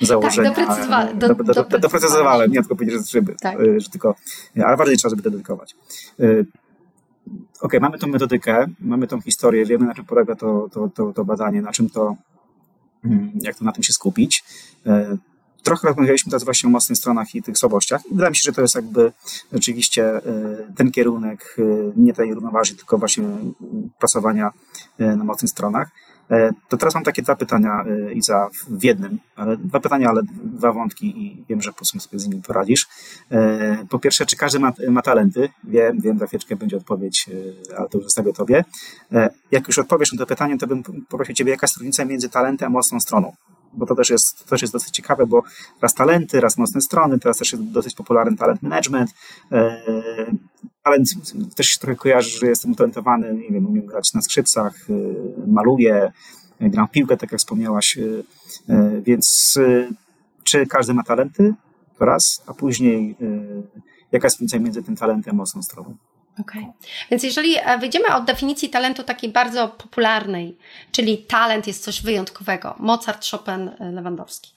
[0.00, 0.50] e, założenia.
[0.50, 3.60] Tak, doprecyzowa- do, do, do, do, doprecyzowałem, nie tylko powiedzieć, że, tak.
[3.60, 4.14] E, że tylko,
[4.64, 5.76] ale bardziej trzeba, żeby dedykować.
[6.20, 6.24] E,
[7.60, 11.24] ok, mamy tą metodykę, mamy tą historię, wiemy na czym polega to, to, to, to
[11.24, 12.16] badanie, na czym to,
[13.04, 14.44] mm, jak to na tym się skupić.
[15.62, 18.06] Trochę rozmawialiśmy teraz właśnie o mocnych stronach i tych słabościach.
[18.06, 19.12] I wydaje mi się, że to jest jakby
[19.52, 20.20] rzeczywiście
[20.76, 21.56] ten kierunek
[21.96, 23.24] nie tej równoważy, tylko właśnie
[23.98, 24.50] pracowania
[24.98, 25.90] na mocnych stronach.
[26.30, 29.18] E, to teraz mam takie dwa pytania, e, Iza, w jednym.
[29.58, 32.86] Dwa pytania, ale dwa wątki i wiem, że po prostu sobie z nimi poradzisz.
[33.30, 35.48] E, po pierwsze, czy każdy ma, ma talenty?
[35.64, 37.30] Wiem, wiem, za chwileczkę będzie odpowiedź,
[37.78, 38.64] ale to już zostawię tobie.
[39.50, 42.66] Jak już odpowiesz na to pytanie, to bym poprosił ciebie, jaka jest różnica między talentem
[42.66, 43.32] a mocną stroną?
[43.76, 45.42] Bo to też jest, to też jest dosyć ciekawe, bo
[45.82, 49.10] raz talenty, raz mocne strony, teraz też jest dosyć popularny talent management
[50.86, 50.98] ale
[51.56, 55.14] też się trochę kojarzy, że jestem utalentowany, nie wiem, umiem grać na skrzypcach, y,
[55.46, 56.12] maluję,
[56.60, 57.98] gram w piłkę, tak jak wspomniałaś,
[59.02, 59.58] więc
[60.44, 61.54] czy każdy ma talenty?
[61.98, 63.16] To raz, a później
[64.12, 65.96] jaka jest różnica między tym talentem a mocną stroną?
[66.40, 66.66] Okay.
[67.10, 70.58] Więc jeżeli e, wyjdziemy od definicji talentu takiej bardzo popularnej,
[70.92, 74.52] czyli talent jest coś wyjątkowego, Mozart, Chopin, e, Lewandowski,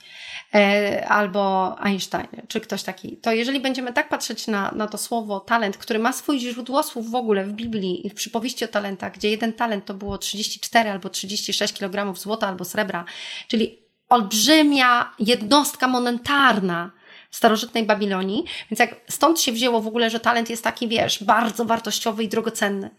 [0.55, 5.39] e, albo Einstein, czy ktoś taki, to jeżeli będziemy tak patrzeć na, na to słowo
[5.39, 9.29] talent, który ma swój źródłosłów w ogóle w Biblii i w przypowieści o talentach, gdzie
[9.29, 13.05] jeden talent to było 34 albo 36 kg złota albo srebra,
[13.47, 16.91] czyli olbrzymia jednostka monetarna,
[17.31, 18.43] starożytnej Babilonii.
[18.71, 22.27] Więc jak stąd się wzięło w ogóle, że talent jest taki, wiesz, bardzo wartościowy i
[22.27, 22.89] drogocenny.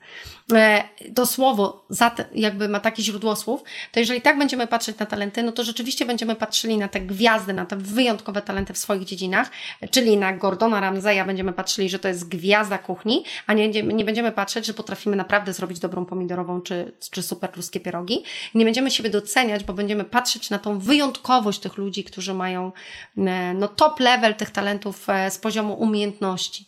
[0.52, 1.86] E, to słowo
[2.34, 3.62] jakby ma takie źródło słów,
[3.92, 7.52] to jeżeli tak będziemy patrzeć na talenty, no to rzeczywiście będziemy patrzyli na te gwiazdy,
[7.52, 9.50] na te wyjątkowe talenty w swoich dziedzinach,
[9.90, 14.32] czyli na Gordona Ramsaya będziemy patrzyli, że to jest gwiazda kuchni, a nie, nie będziemy
[14.32, 18.22] patrzeć, że potrafimy naprawdę zrobić dobrą pomidorową czy, czy super luskie pierogi.
[18.54, 22.72] Nie będziemy siebie doceniać, bo będziemy patrzeć na tą wyjątkowość tych ludzi, którzy mają
[23.18, 26.66] e, no, top level tych talentów e, z poziomu umiejętności.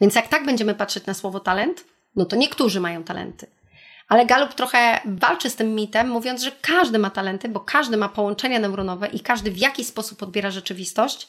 [0.00, 1.84] Więc jak tak będziemy patrzeć na słowo talent,
[2.16, 3.46] no to niektórzy mają talenty.
[4.08, 8.08] Ale Galup trochę walczy z tym mitem, mówiąc, że każdy ma talenty, bo każdy ma
[8.08, 11.28] połączenia neuronowe i każdy w jakiś sposób odbiera rzeczywistość,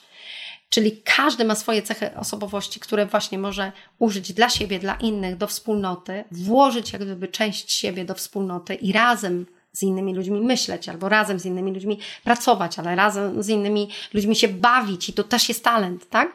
[0.70, 5.48] czyli każdy ma swoje cechy osobowości, które właśnie może użyć dla siebie, dla innych, do
[5.48, 11.10] wspólnoty, włożyć jak gdyby część siebie do wspólnoty i razem z innymi ludźmi myśleć, albo
[11.10, 15.50] razem z innymi ludźmi pracować, ale razem z innymi ludźmi się bawić i to też
[15.50, 16.34] jest talent, tak?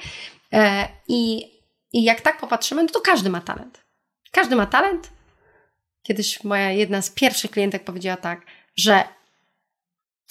[0.53, 1.51] E, I,
[1.93, 3.81] i jak tak popatrzymy, no to każdy ma talent.
[4.31, 5.11] Każdy ma talent.
[6.03, 8.43] Kiedyś moja jedna z pierwszych klientek powiedziała tak,
[8.77, 9.05] że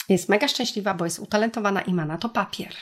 [0.09, 2.73] jest mega szczęśliwa, bo jest utalentowana i ma na to papier.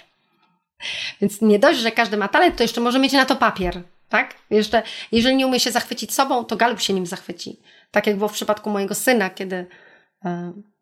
[1.21, 3.81] Więc nie dość, że każdy ma talent, to jeszcze może mieć na to papier.
[4.09, 4.35] Tak?
[4.49, 7.59] Jeszcze, jeżeli nie umie się zachwycić sobą, to galup się nim zachwyci.
[7.91, 9.67] Tak jak było w przypadku mojego syna, kiedy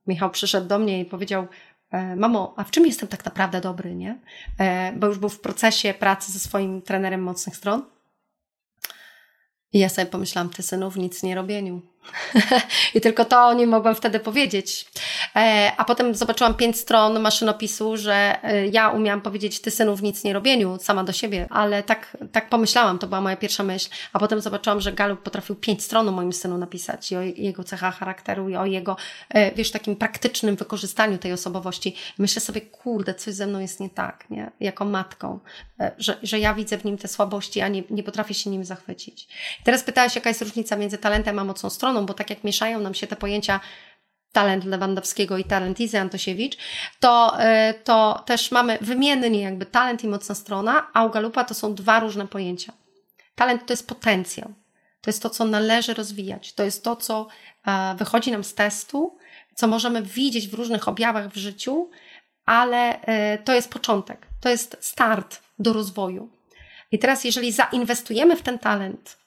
[0.07, 1.47] Michał przyszedł do mnie i powiedział,
[1.91, 4.19] e, mamo, a w czym jestem tak naprawdę dobry, nie?
[4.59, 7.85] E, bo już był w procesie pracy ze swoim trenerem mocnych stron.
[9.73, 11.81] I ja sobie pomyślałam, ty synów, nic nie robieniu.
[12.95, 14.85] I tylko to o nim mogłam wtedy powiedzieć.
[15.35, 20.23] E, a potem zobaczyłam pięć stron maszynopisu, że e, ja umiałam powiedzieć ty synów nic
[20.23, 23.89] nie robieniu, sama do siebie, ale tak, tak pomyślałam, to była moja pierwsza myśl.
[24.13, 27.63] A potem zobaczyłam, że Galup potrafił pięć stron o moim synu napisać i o jego
[27.63, 28.97] cechach charakteru i o jego,
[29.29, 31.95] e, wiesz, takim praktycznym wykorzystaniu tej osobowości.
[32.17, 34.51] Myślę sobie, kurde, coś ze mną jest nie tak, nie?
[34.59, 35.39] Jako matką,
[35.97, 39.27] że, że ja widzę w nim te słabości, a nie, nie potrafię się nim zachwycić.
[39.63, 42.79] Teraz pytałaś, jaka jest różnica między talentem a mocną stroną stroną, bo tak jak mieszają
[42.79, 43.59] nam się te pojęcia
[44.31, 46.57] talent Lewandowskiego i talent Izy Antosiewicz,
[46.99, 47.37] to,
[47.69, 51.75] y, to też mamy wymiennie jakby talent i mocna strona, a u Galupa to są
[51.75, 52.73] dwa różne pojęcia.
[53.35, 54.53] Talent to jest potencjał.
[55.01, 56.53] To jest to, co należy rozwijać.
[56.53, 57.27] To jest to, co
[57.65, 59.17] e, wychodzi nam z testu,
[59.55, 61.89] co możemy widzieć w różnych objawach w życiu,
[62.45, 64.27] ale e, to jest początek.
[64.41, 66.29] To jest start do rozwoju.
[66.91, 69.22] I teraz, jeżeli zainwestujemy w ten talent,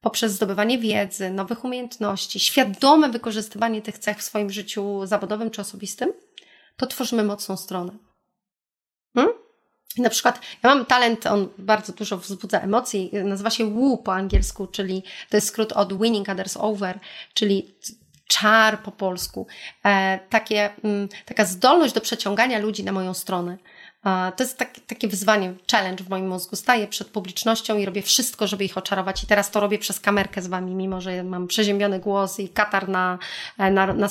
[0.00, 6.12] poprzez zdobywanie wiedzy, nowych umiejętności, świadome wykorzystywanie tych cech w swoim życiu zawodowym czy osobistym,
[6.76, 7.92] to tworzymy mocną stronę.
[9.14, 9.34] Hmm?
[9.98, 14.66] Na przykład, ja mam talent, on bardzo dużo wzbudza emocji, nazywa się WOO po angielsku,
[14.66, 16.98] czyli to jest skrót od Winning Others Over,
[17.34, 17.74] czyli
[18.26, 19.46] czar po polsku.
[19.84, 23.58] E, takie, mm, taka zdolność do przeciągania ludzi na moją stronę.
[24.36, 26.56] To jest tak, takie wyzwanie, challenge w moim mózgu.
[26.56, 29.22] Staję przed publicznością i robię wszystko, żeby ich oczarować.
[29.24, 32.88] I teraz to robię przez kamerkę z wami, mimo że mam przeziębiony głos i katar
[32.88, 33.18] na,
[33.58, 34.08] na, na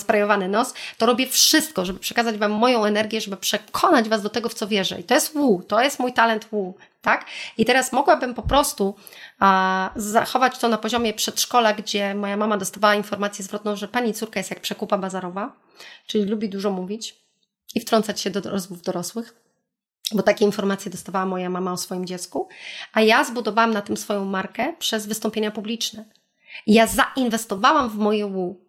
[0.49, 0.73] nos.
[0.97, 4.67] To robię wszystko, żeby przekazać wam moją energię, żeby przekonać was do tego, w co
[4.67, 4.99] wierzę.
[4.99, 7.25] I to jest wu, to jest mój talent wu, tak?
[7.57, 8.95] I teraz mogłabym po prostu
[9.39, 14.39] a, zachować to na poziomie przedszkola, gdzie moja mama dostawała informację zwrotną, że pani córka
[14.39, 15.51] jest jak przekupa bazarowa,
[16.07, 17.15] czyli lubi dużo mówić
[17.75, 19.48] i wtrącać się do rozmów dorosłych
[20.11, 22.47] bo takie informacje dostawała moja mama o swoim dziecku,
[22.93, 26.05] a ja zbudowałam na tym swoją markę przez wystąpienia publiczne.
[26.67, 28.61] ja zainwestowałam w moje łu.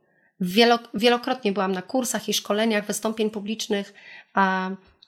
[0.95, 3.95] Wielokrotnie byłam na kursach i szkoleniach wystąpień publicznych.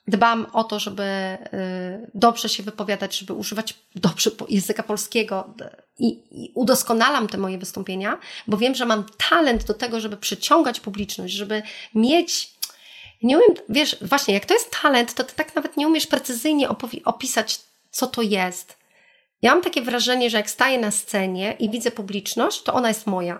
[0.07, 5.53] Dbam o to, żeby y, dobrze się wypowiadać, żeby używać dobrze języka polskiego
[5.99, 8.17] i, i udoskonalam te moje wystąpienia,
[8.47, 11.63] bo wiem, że mam talent do tego, żeby przyciągać publiczność, żeby
[11.95, 12.52] mieć
[13.23, 16.67] nie umiem, wiesz, właśnie, jak to jest talent, to ty tak nawet nie umiesz precyzyjnie
[17.05, 17.59] opisać,
[17.91, 18.77] co to jest.
[19.41, 23.07] Ja mam takie wrażenie, że jak staję na scenie i widzę publiczność, to ona jest
[23.07, 23.39] moja.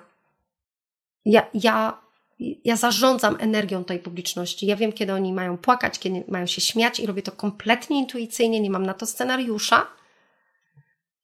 [1.25, 1.97] Ja, ja,
[2.39, 4.65] ja zarządzam energią tej publiczności.
[4.65, 8.59] Ja wiem, kiedy oni mają płakać, kiedy mają się śmiać i robię to kompletnie intuicyjnie,
[8.59, 9.87] nie mam na to scenariusza.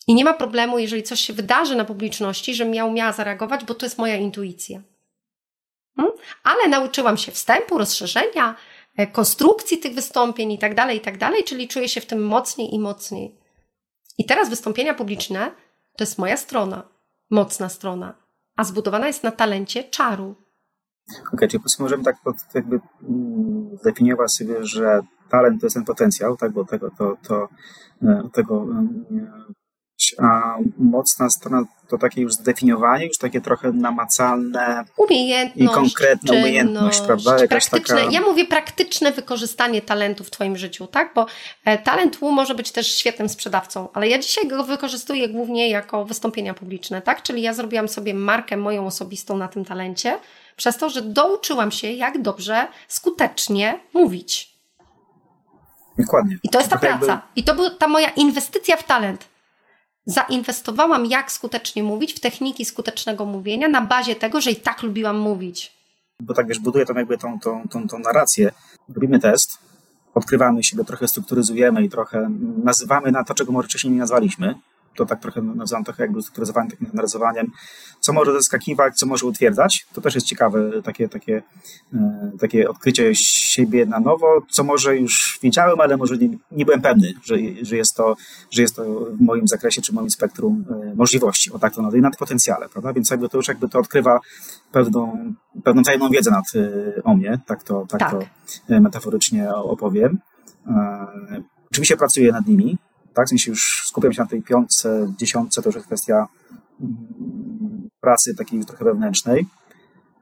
[0.08, 3.76] I nie ma problemu, jeżeli coś się wydarzy na publiczności, że miał, miała zareagować, bo
[3.76, 4.82] to jest moja intuicja.
[5.96, 6.14] Hmm?
[6.44, 8.56] Ale nauczyłam się wstępu, rozszerzenia,
[8.98, 12.26] e, konstrukcji tych wystąpień i tak dalej, i tak dalej, czyli czuję się w tym
[12.26, 13.40] mocniej i mocniej.
[14.18, 15.52] I teraz wystąpienia publiczne
[15.98, 16.84] to jest moja strona,
[17.30, 18.14] mocna strona,
[18.56, 20.36] a zbudowana jest na talencie czaru.
[21.10, 22.16] Okej, okay, czyli możemy tak
[22.54, 27.50] jakby mm, zdefiniować sobie, że talent to jest ten potencjał, tak, bo tego, to, to,
[28.04, 29.06] e, tego mm,
[30.78, 34.86] mocna strona to takie już zdefiniowanie, już takie trochę namacalne
[35.56, 37.40] i konkretna umiejętność, prawda?
[37.40, 38.00] Jakaś taka...
[38.00, 41.12] Ja mówię praktyczne wykorzystanie talentu w Twoim życiu, tak?
[41.16, 41.26] Bo
[41.66, 46.54] e, talent może być też świetnym sprzedawcą, ale ja dzisiaj go wykorzystuję głównie jako wystąpienia
[46.54, 47.24] publiczne, tak?
[47.24, 50.20] Czyli ja zrobiłam sobie markę moją osobistą na tym talencie,
[50.56, 54.50] przez to, że douczyłam się, jak dobrze, skutecznie mówić.
[55.98, 56.38] Dokładnie.
[56.44, 57.06] I to jest ta to praca.
[57.06, 57.28] Jakby...
[57.36, 59.26] I to była ta moja inwestycja w talent
[60.10, 65.20] zainwestowałam, jak skutecznie mówić, w techniki skutecznego mówienia na bazie tego, że i tak lubiłam
[65.20, 65.80] mówić.
[66.22, 68.52] Bo tak wiesz, buduję tam jakby tą, tą, tą, tą narrację.
[68.96, 69.58] Robimy test,
[70.14, 72.30] odkrywamy siebie, trochę strukturyzujemy i trochę
[72.64, 74.56] nazywamy na to, czego może wcześniej nie nazwaliśmy
[74.96, 77.52] to tak trochę nazywam trochę jakby strukturyzowaniem, takim narysowaniem,
[78.00, 79.88] co może zaskakiwać, co może utwierdzać.
[79.94, 81.42] To też jest ciekawe, takie, takie,
[81.94, 86.82] e, takie odkrycie siebie na nowo, co może już wiedziałem, ale może nie, nie byłem
[86.82, 88.16] pewny, że, że, jest to,
[88.52, 91.82] że jest to w moim zakresie czy w moim spektrum e, możliwości, o tak to
[91.82, 92.94] nazwijmy, nad potencjale, prawda?
[92.94, 94.20] Więc jakby to już jakby to odkrywa
[94.72, 98.12] pewną, pewną tajemną wiedzę nad, e, o mnie, tak to, tak, tak.
[98.68, 100.18] to metaforycznie opowiem.
[101.72, 102.78] Oczywiście pracuję nad nimi,
[103.20, 103.26] tak?
[103.26, 106.28] W sensie już skupiam się na tej piątce, dziesiątce, to już jest kwestia
[106.82, 109.48] mm, pracy takiej trochę wewnętrznej,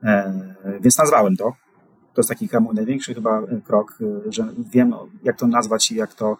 [0.02, 1.52] e, więc nazwałem to.
[2.14, 5.94] To jest taki mój największy chyba e, krok, e, że wiem, jak to nazwać i
[5.94, 6.36] jak to.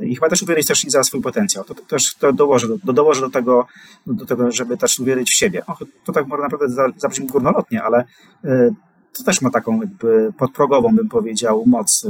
[0.00, 1.64] I chyba też uwierzyć też i za swój potencjał.
[1.64, 3.66] To, to też to dołożę, do, dołożę do tego,
[4.06, 5.66] do tego, żeby też uwierzyć w siebie.
[5.66, 8.04] O, to tak może naprawdę zabrzmi górnolotnie, ale
[9.12, 12.06] to też ma taką jakby podprogową, bym powiedział, moc,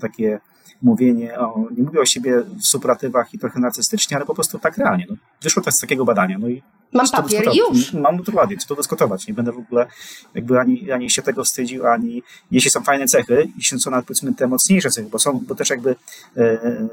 [0.00, 0.40] takie
[0.82, 4.78] mówienie o, nie mówię o siebie w superlatywach i trochę narcystycznie, ale po prostu tak
[4.78, 5.06] realnie.
[5.10, 6.38] No, wyszło to z takiego badania.
[6.38, 6.62] No i
[6.92, 7.92] Mam papier już.
[7.92, 9.26] Mam to ładnie, co to dyskutować.
[9.26, 9.86] Nie będę w ogóle
[10.34, 14.34] jakby ani, ani się tego wstydził, ani jeśli są fajne cechy, jeśli są nawet powiedzmy
[14.34, 15.96] te mocniejsze cechy, bo są, bo też jakby
[16.36, 16.88] e,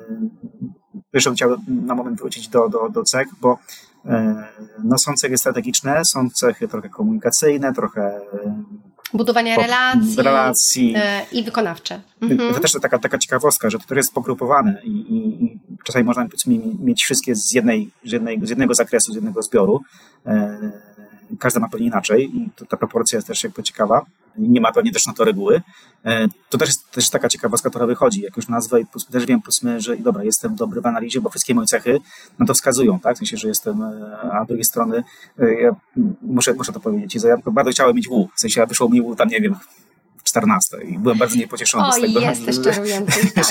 [1.14, 3.60] jeszcze bym chciał na moment wrócić do, do, do cech, bo
[4.05, 4.43] e,
[4.84, 8.22] no, są cechy strategiczne, są cechy trochę komunikacyjne, trochę
[9.14, 10.93] budowania relacji, relacji.
[10.97, 12.01] E, i wykonawcze.
[12.22, 12.53] Mhm.
[12.53, 16.28] To też taka, taka ciekawostka, że to jest pogrupowane i, i, i czasami można
[16.80, 19.82] mieć wszystkie z, jednej, z, jednej, z jednego zakresu, z jednego zbioru.
[20.26, 20.72] E,
[21.39, 24.06] każda ma pewnie inaczej i to, ta proporcja jest też jakby ciekawa.
[24.38, 25.62] Nie ma pewnie też na to reguły.
[26.06, 28.22] E, to też jest też taka ciekawostka, która wychodzi.
[28.22, 31.56] Jak już nazwę i też wiem, powiedzmy, że dobra, jestem dobry w analizie, bo wszystkie
[31.56, 32.00] moje cechy
[32.40, 33.16] na to wskazują, tak?
[33.16, 35.04] W sensie, że jestem, e, a z drugiej strony
[35.38, 35.76] ja
[36.22, 38.28] muszę, muszę to powiedzieć, ja bardzo chciałem mieć W.
[38.36, 39.56] W sensie, ja wyszło mi W tam, nie wiem,
[40.36, 42.20] 14 i byłem bardzo niepocieszony o, z tego.
[42.20, 43.46] jesteś czarujący, tak,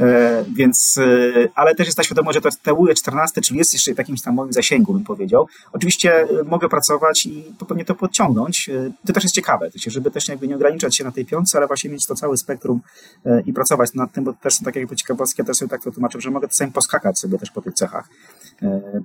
[0.00, 3.72] e, Więc, e, ale też jest ta świadomość, że to te UE 14, czyli jest
[3.72, 5.48] jeszcze w jakimś tam moim zasięgu, bym powiedział.
[5.72, 8.70] Oczywiście e, mogę pracować i pewnie to podciągnąć.
[9.06, 11.90] To też jest ciekawe, żeby też jakby nie ograniczać się na tej piątce, ale właśnie
[11.90, 12.80] mieć to całe spektrum
[13.46, 15.92] i pracować nad tym, bo też są takie jakby ciekawostki, ja też sobie tak to
[15.92, 18.08] tłumaczę, że mogę czasami poskakać sobie też po tych cechach,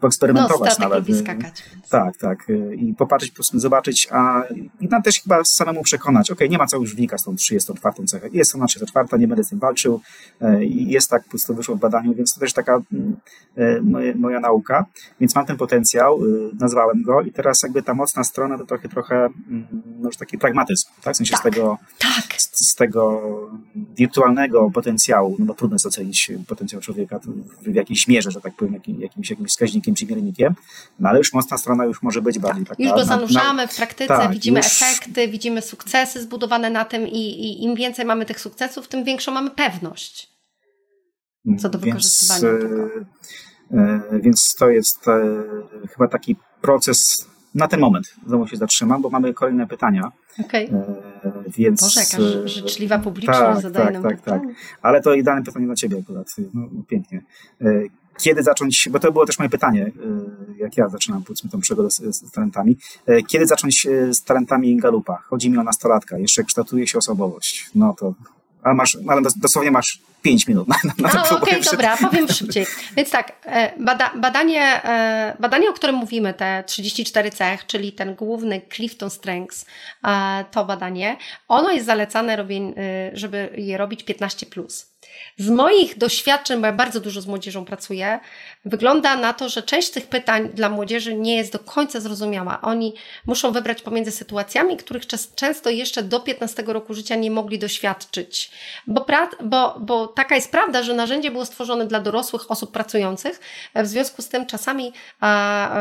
[0.02, 1.18] poeksperymentować no, nawet.
[1.18, 1.64] skakać.
[1.90, 2.48] Tak, tak.
[2.78, 4.44] I popatrzeć, po prostu zobaczyć, a
[4.80, 8.06] i nam też chyba samemu przekonać, ok, nie ma co już wnikać z tą 34
[8.06, 8.30] cechę.
[8.34, 10.02] Jest ona 34, nie będę z tym walczył.
[10.42, 13.16] E, I jest tak, po prostu wyszło w badaniu, więc to też taka mm,
[13.56, 14.86] e, moja, moja nauka.
[15.20, 16.20] Więc mam ten potencjał,
[16.60, 19.68] nazwałem go i teraz jakby ta mocna strona to trochę, trochę mm,
[20.00, 21.14] no już taki pragmatyzm, tak?
[21.14, 22.42] W sensie tak, z tego, tak.
[22.42, 23.22] z, z, tego
[23.98, 27.20] wirtualnego potencjału, no bo trudno jest ocenić potencjał człowieka
[27.62, 30.56] w jakiejś mierze, że tak powiem, jakimś, jakimś wskaźnikiem czy miernikiem,
[31.00, 32.90] no ale już mocna strona już może być bardziej tak, taka.
[32.90, 34.82] Już go zanurzamy w praktyce, tak, widzimy już...
[34.82, 39.32] efekty, widzimy sukcesy zbudowane na tym i, i im więcej mamy tych sukcesów, tym większą
[39.32, 40.32] mamy pewność
[41.58, 42.86] co do wykorzystywania więc, tego.
[43.74, 45.34] E, e, więc to jest e,
[45.90, 47.28] chyba taki proces.
[47.56, 50.12] Na ten moment znowu się zatrzymam, bo mamy kolejne pytania.
[50.46, 50.70] Okej.
[50.70, 51.44] Okay.
[51.48, 51.82] Więc...
[51.82, 54.42] Boże, jaka życzliwa publiczność tak, zadaje tak, nam tak, tak.
[54.82, 56.28] Ale to idealne pytanie dla Ciebie akurat.
[56.54, 57.22] No, pięknie
[58.22, 61.92] kiedy zacząć, bo to było też moje pytanie, y, jak ja zaczynam powiedzmy tą przygodę
[61.92, 62.78] z, z talentami,
[63.10, 65.18] y, kiedy zacząć y, z talentami Galupa?
[65.18, 67.70] Chodzi mi o nastolatka, jeszcze kształtuje się osobowość.
[67.76, 68.14] No to,
[68.64, 72.66] ale masz, ale dosłownie masz 5 minut na, na no, Okej, okay, dobra, powiem szybciej.
[72.98, 78.16] Więc tak, e, bada, badanie, e, badanie, o którym mówimy, te 34 cech, czyli ten
[78.16, 79.66] główny Clifton Strengths,
[80.04, 81.18] e, to badanie,
[81.48, 82.46] ono jest zalecane,
[83.14, 84.46] żeby je robić 15+.
[84.46, 84.92] Plus.
[85.38, 88.20] Z moich doświadczeń, bo ja bardzo dużo z młodzieżą pracuję,
[88.66, 92.62] wygląda na to, że część tych pytań dla młodzieży nie jest do końca zrozumiała.
[92.62, 92.94] Oni
[93.26, 95.04] muszą wybrać pomiędzy sytuacjami, których
[95.36, 98.52] często jeszcze do 15 roku życia nie mogli doświadczyć.
[98.88, 103.40] Bo, pra, bo, bo taka jest prawda, że narzędzie było stworzone dla dorosłych osób pracujących.
[103.76, 104.94] W związku z tym czasami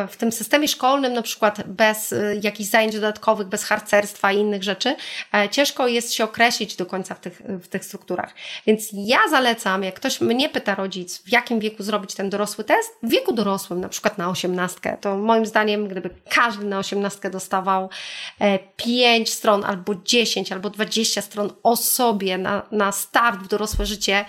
[0.09, 4.63] w tym systemie szkolnym, na przykład bez y, jakichś zajęć dodatkowych, bez harcerstwa i innych
[4.63, 4.97] rzeczy,
[5.35, 8.35] e, ciężko jest się określić do końca w tych, w tych strukturach.
[8.67, 12.91] Więc ja zalecam, jak ktoś mnie pyta rodzic, w jakim wieku zrobić ten dorosły test,
[13.03, 17.91] w wieku dorosłym, na przykład na osiemnastkę, to moim zdaniem, gdyby każdy na osiemnastkę dostawał
[18.39, 23.87] e, pięć stron, albo dziesięć, albo dwadzieścia stron o sobie na, na start w dorosłe
[23.87, 24.20] życie,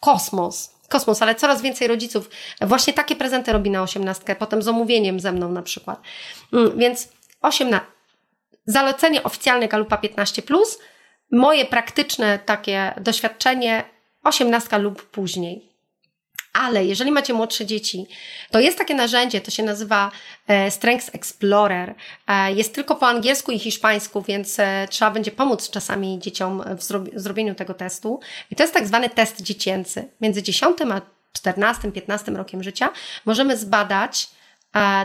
[0.00, 5.20] kosmos kosmos, ale coraz więcej rodziców właśnie takie prezenty robi na osiemnastkę, potem z omówieniem
[5.20, 6.00] ze mną na przykład.
[6.52, 7.08] Mm, więc
[7.40, 7.86] 18.
[8.66, 10.42] Zalecenie oficjalne Galupa 15,
[11.32, 13.84] moje praktyczne takie doświadczenie
[14.24, 15.69] osiemnastka lub później.
[16.60, 18.06] Ale jeżeli macie młodsze dzieci,
[18.50, 20.10] to jest takie narzędzie, to się nazywa
[20.46, 21.94] e, Strengths Explorer.
[22.26, 26.82] E, jest tylko po angielsku i hiszpańsku, więc e, trzeba będzie pomóc czasami dzieciom w
[27.20, 28.20] zrobieniu tego testu.
[28.50, 30.08] I to jest tak zwany test dziecięcy.
[30.20, 31.00] Między 10 a
[31.32, 32.88] 14, 15 rokiem życia
[33.24, 34.28] możemy zbadać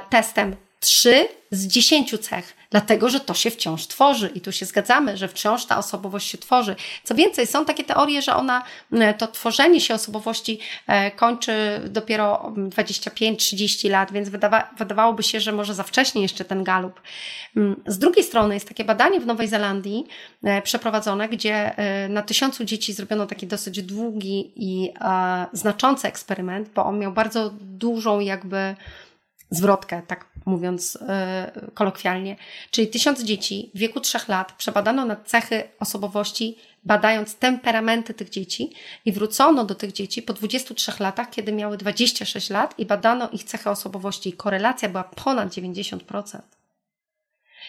[0.10, 5.18] testem 3 z 10 cech, dlatego że to się wciąż tworzy i tu się zgadzamy,
[5.18, 6.76] że wciąż ta osobowość się tworzy.
[7.04, 8.64] Co więcej, są takie teorie, że ona,
[9.18, 15.74] to tworzenie się osobowości e, kończy dopiero 25-30 lat, więc wydawa, wydawałoby się, że może
[15.74, 17.02] za wcześnie jeszcze ten galup.
[17.88, 20.08] Z drugiej strony jest takie badanie w Nowej Zelandii
[20.44, 24.94] e, przeprowadzone, gdzie e, na tysiącu dzieci zrobiono taki dosyć długi i
[25.54, 28.76] znaczący eksperyment, bo on miał bardzo dużą jakby
[29.56, 30.98] zwrotkę, tak mówiąc
[31.56, 32.36] yy, kolokwialnie.
[32.72, 38.74] Czyli tysiąc dzieci w wieku trzech lat przebadano na cechy osobowości, badając temperamenty tych dzieci
[39.06, 43.44] i wrócono do tych dzieci po 23 latach, kiedy miały 26 lat i badano ich
[43.44, 46.40] cechy osobowości i korelacja była ponad 90%.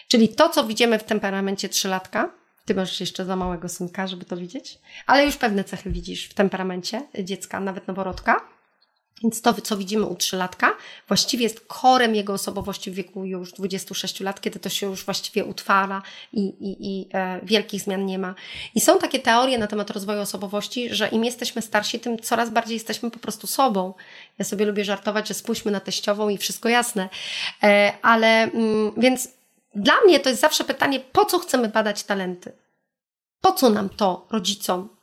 [0.07, 2.29] Czyli to, co widzimy w temperamencie trzylatka,
[2.65, 6.33] ty masz jeszcze za małego synka, żeby to widzieć, ale już pewne cechy widzisz w
[6.33, 8.56] temperamencie dziecka, nawet noworodka.
[9.23, 10.75] Więc to, co widzimy u trzylatka,
[11.07, 15.45] właściwie jest korem jego osobowości w wieku już 26 lat, kiedy to się już właściwie
[15.45, 16.01] utwala
[16.33, 18.35] i, i, i e, wielkich zmian nie ma.
[18.75, 22.73] I są takie teorie na temat rozwoju osobowości, że im jesteśmy starsi, tym coraz bardziej
[22.73, 23.93] jesteśmy po prostu sobą.
[24.39, 27.09] Ja sobie lubię żartować, że spójrzmy na teściową i wszystko jasne.
[27.63, 29.29] E, ale mm, więc
[29.75, 32.51] dla mnie to jest zawsze pytanie, po co chcemy badać talenty?
[33.41, 34.96] Po co nam to, rodzicom?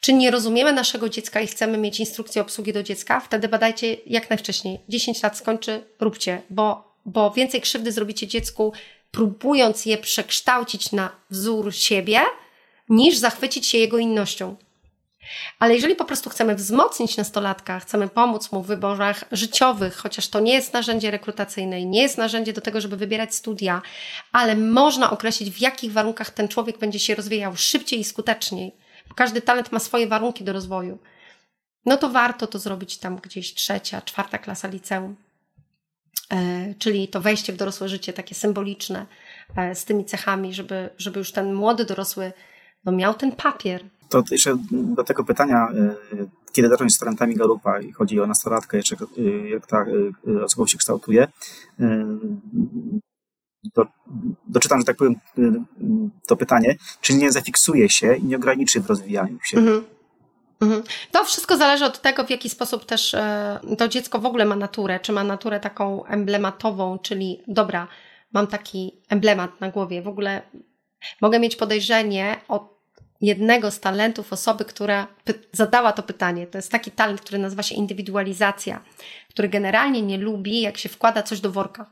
[0.00, 3.20] Czy nie rozumiemy naszego dziecka i chcemy mieć instrukcję obsługi do dziecka?
[3.20, 4.80] Wtedy badajcie jak najwcześniej.
[4.88, 8.72] 10 lat skończy, róbcie, bo, bo więcej krzywdy zrobicie dziecku,
[9.10, 12.20] próbując je przekształcić na wzór siebie,
[12.88, 14.56] niż zachwycić się jego innością.
[15.58, 20.40] Ale jeżeli po prostu chcemy wzmocnić nastolatka, chcemy pomóc mu w wyborach życiowych, chociaż to
[20.40, 23.82] nie jest narzędzie rekrutacyjne nie jest narzędzie do tego, żeby wybierać studia,
[24.32, 28.72] ale można określić, w jakich warunkach ten człowiek będzie się rozwijał szybciej i skuteczniej,
[29.16, 30.98] każdy talent ma swoje warunki do rozwoju,
[31.86, 35.16] no to warto to zrobić tam gdzieś trzecia, czwarta klasa liceum.
[36.32, 39.06] E, czyli to wejście w dorosłe życie takie symboliczne
[39.56, 42.32] e, z tymi cechami, żeby, żeby już ten młody dorosły
[42.84, 45.68] no, miał ten papier, to jeszcze do tego pytania,
[46.12, 48.96] y, kiedy zacząć z talentami Galupa i chodzi o nastolatkę, jeszcze
[49.50, 49.86] jak ta
[50.44, 51.28] osobowość się kształtuje,
[53.74, 53.86] to
[54.46, 55.14] doczytam, że tak powiem,
[56.26, 59.58] to pytanie, czy nie zafiksuje się i nie ograniczy w rozwijaniu się.
[59.58, 59.84] Mhm.
[60.60, 60.82] Mhm.
[61.10, 64.56] To wszystko zależy od tego, w jaki sposób też e, to dziecko w ogóle ma
[64.56, 65.00] naturę.
[65.00, 67.88] Czy ma naturę taką emblematową, czyli dobra,
[68.32, 70.02] mam taki emblemat na głowie.
[70.02, 70.42] W ogóle
[71.20, 72.76] mogę mieć podejrzenie o
[73.20, 75.06] jednego z talentów osoby, która
[75.52, 76.46] zadała to pytanie.
[76.46, 78.80] To jest taki talent, który nazywa się indywidualizacja,
[79.28, 81.90] który generalnie nie lubi, jak się wkłada coś do worka,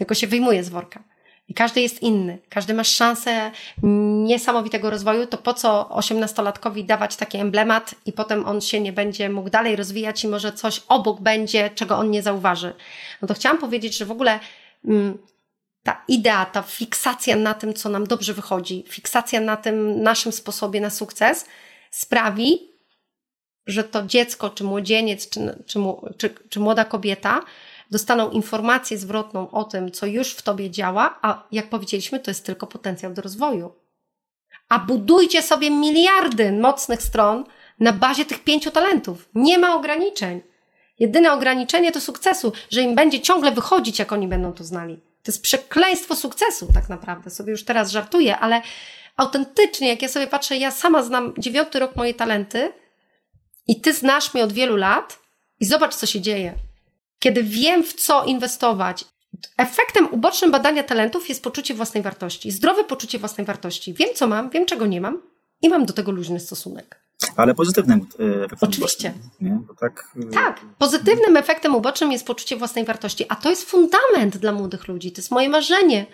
[0.00, 1.02] tylko się wyjmuje z worka.
[1.48, 3.50] I każdy jest inny, każdy ma szansę
[4.24, 9.28] niesamowitego rozwoju, to po co osiemnastolatkowi dawać taki emblemat i potem on się nie będzie
[9.28, 12.74] mógł dalej rozwijać i może coś obok będzie, czego on nie zauważy.
[13.22, 14.40] No to chciałam powiedzieć, że w ogóle
[14.84, 15.18] mm,
[15.82, 20.80] ta idea, ta fiksacja na tym, co nam dobrze wychodzi, fiksacja na tym naszym sposobie
[20.80, 21.46] na sukces
[21.90, 22.58] sprawi,
[23.66, 25.78] że to dziecko, czy młodzieniec, czy, czy,
[26.18, 27.42] czy, czy młoda kobieta
[27.90, 32.46] dostaną informację zwrotną o tym, co już w tobie działa, a jak powiedzieliśmy, to jest
[32.46, 33.72] tylko potencjał do rozwoju.
[34.68, 37.44] A budujcie sobie miliardy mocnych stron
[37.80, 39.28] na bazie tych pięciu talentów.
[39.34, 40.40] Nie ma ograniczeń.
[40.98, 44.96] Jedyne ograniczenie to sukcesu, że im będzie ciągle wychodzić, jak oni będą to znali.
[44.96, 47.30] To jest przekleństwo sukcesu, tak naprawdę.
[47.30, 48.62] Sobie już teraz żartuję, ale
[49.16, 52.72] autentycznie, jak ja sobie patrzę, ja sama znam dziewiąty rok moje talenty
[53.66, 55.18] i ty znasz mnie od wielu lat
[55.60, 56.54] i zobacz, co się dzieje.
[57.20, 59.04] Kiedy wiem, w co inwestować,
[59.56, 63.94] efektem ubocznym badania talentów jest poczucie własnej wartości, zdrowe poczucie własnej wartości.
[63.94, 65.22] Wiem, co mam, wiem, czego nie mam
[65.62, 67.00] i mam do tego luźny stosunek.
[67.36, 69.14] Ale pozytywnym e, efektem Oczywiście.
[69.40, 74.36] Bo tak, e, tak, pozytywnym efektem ubocznym jest poczucie własnej wartości, a to jest fundament
[74.36, 75.12] dla młodych ludzi.
[75.12, 76.06] To jest moje marzenie,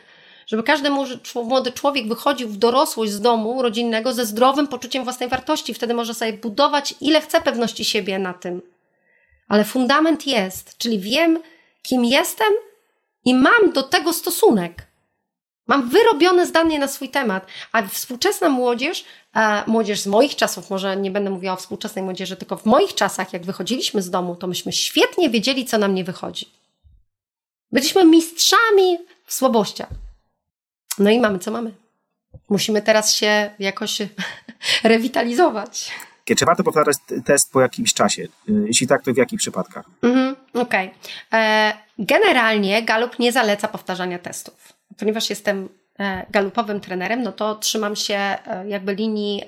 [0.46, 0.90] żeby każdy
[1.34, 5.74] młody człowiek wychodził w dorosłość z domu rodzinnego ze zdrowym poczuciem własnej wartości.
[5.74, 8.62] Wtedy może sobie budować ile chce pewności siebie na tym.
[9.49, 11.42] Ale fundament jest, czyli wiem,
[11.82, 12.53] kim jestem
[13.24, 14.86] i mam do tego stosunek.
[15.66, 19.05] Mam wyrobione zdanie na swój temat, a współczesna młodzież,
[19.36, 22.94] e, młodzież z moich czasów, może nie będę mówiła o współczesnej młodzieży, tylko w moich
[22.94, 26.49] czasach, jak wychodziliśmy z domu, to myśmy świetnie wiedzieli, co nam nie wychodzi.
[27.72, 29.88] Byliśmy mistrzami w słabościach.
[30.99, 31.72] No i mamy, co mamy.
[32.49, 33.99] Musimy teraz się jakoś
[34.82, 35.90] rewitalizować.
[36.34, 38.26] Czy warto powtarzać test po jakimś czasie?
[38.48, 39.84] Jeśli tak, to w jakich przypadkach?
[40.02, 40.90] Mhm, Okej.
[41.28, 41.40] Okay.
[41.40, 45.68] E, generalnie Galup nie zaleca powtarzania testów ponieważ jestem
[45.98, 49.42] e, galupowym trenerem, no to trzymam się e, jakby linii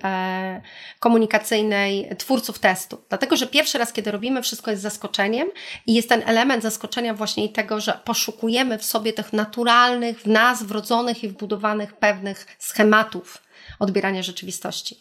[1.00, 3.00] komunikacyjnej twórców testu.
[3.08, 5.48] Dlatego, że pierwszy raz, kiedy robimy, wszystko jest zaskoczeniem
[5.86, 10.62] i jest ten element zaskoczenia właśnie tego, że poszukujemy w sobie tych naturalnych, w nas
[10.62, 13.42] wrodzonych i wbudowanych pewnych schematów
[13.78, 14.96] odbierania rzeczywistości.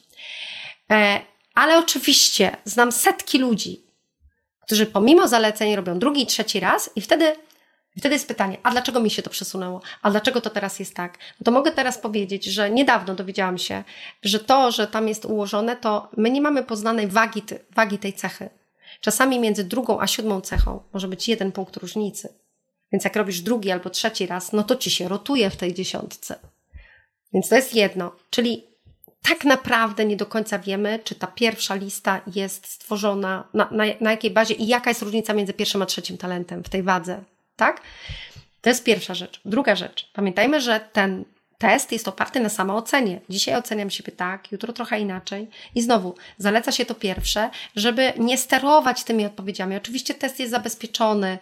[1.58, 3.84] Ale oczywiście znam setki ludzi,
[4.62, 7.36] którzy pomimo zaleceń robią drugi trzeci raz i wtedy
[7.97, 9.82] wtedy jest pytanie, a dlaczego mi się to przesunęło?
[10.01, 11.18] A dlaczego to teraz jest tak?
[11.39, 13.84] No to mogę teraz powiedzieć, że niedawno dowiedziałam się,
[14.24, 17.43] że to, że tam jest ułożone, to my nie mamy poznanej wagi,
[17.76, 18.49] wagi tej cechy.
[19.01, 22.34] Czasami między drugą a siódmą cechą może być jeden punkt różnicy.
[22.91, 26.39] Więc jak robisz drugi albo trzeci raz, no to ci się rotuje w tej dziesiątce.
[27.34, 28.12] Więc to jest jedno.
[28.30, 28.66] Czyli
[29.30, 34.11] tak naprawdę nie do końca wiemy, czy ta pierwsza lista jest stworzona, na, na, na
[34.11, 37.23] jakiej bazie i jaka jest różnica między pierwszym a trzecim talentem w tej wadze
[37.57, 37.82] tak?
[38.61, 39.41] To jest pierwsza rzecz.
[39.45, 40.11] Druga rzecz.
[40.13, 41.25] Pamiętajmy, że ten
[41.57, 43.21] test jest oparty na samoocenie.
[43.30, 45.49] Dzisiaj oceniam siebie tak, jutro trochę inaczej.
[45.75, 49.75] I znowu, zaleca się to pierwsze, żeby nie sterować tymi odpowiedziami.
[49.75, 51.38] Oczywiście test jest zabezpieczony,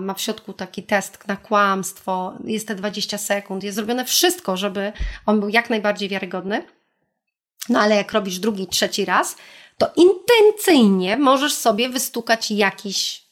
[0.00, 4.92] ma w środku taki test na kłamstwo, jest te 20 sekund, jest zrobione wszystko, żeby
[5.26, 6.62] on był jak najbardziej wiarygodny.
[7.70, 9.36] No ale jak robisz drugi, trzeci raz,
[9.78, 13.22] to intencyjnie możesz sobie wystukać jakiś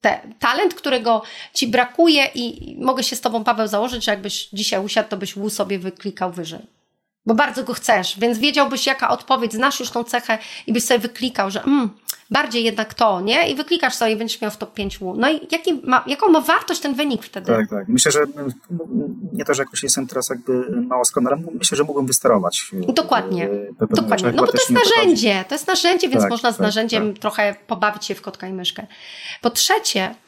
[0.00, 1.22] te, talent, którego
[1.54, 5.36] ci brakuje i mogę się z tobą, Paweł, założyć, że jakbyś dzisiaj usiadł, to byś
[5.36, 6.77] łu sobie wyklikał wyżej.
[7.28, 11.00] Bo bardzo go chcesz, więc wiedziałbyś, jaka odpowiedź, znasz już tą cechę i byś sobie
[11.00, 11.90] wyklikał, że mm,
[12.30, 13.50] bardziej jednak to, nie?
[13.50, 15.14] I wyklikasz sobie i będziesz miał w top 5 łu.
[15.16, 17.46] No i jaki ma, jaką ma wartość ten wynik wtedy?
[17.46, 17.88] Tak, tak.
[17.88, 18.20] Myślę, że
[19.32, 22.70] nie to, że jakoś jestem teraz jakby mało skonorem, myślę, że mógłbym wysterować.
[22.88, 23.48] E, Dokładnie.
[23.90, 24.32] Dokładnie.
[24.32, 27.20] No bo to jest narzędzie, to jest narzędzie, więc tak, można z tak, narzędziem tak.
[27.20, 28.86] trochę pobawić się w kotka i myszkę.
[29.40, 30.14] Po trzecie,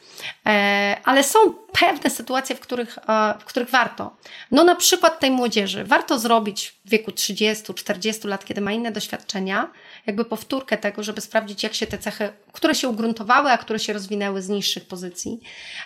[1.03, 1.39] ale są
[1.79, 4.17] pewne sytuacje, w których, e, w których warto.
[4.51, 5.83] No na przykład tej młodzieży.
[5.83, 9.71] Warto zrobić w wieku 30-40 lat, kiedy ma inne doświadczenia,
[10.05, 13.93] jakby powtórkę tego, żeby sprawdzić, jak się te cechy, które się ugruntowały, a które się
[13.93, 15.39] rozwinęły z niższych pozycji.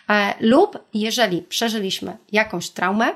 [0.10, 3.16] E, lub jeżeli przeżyliśmy jakąś traumę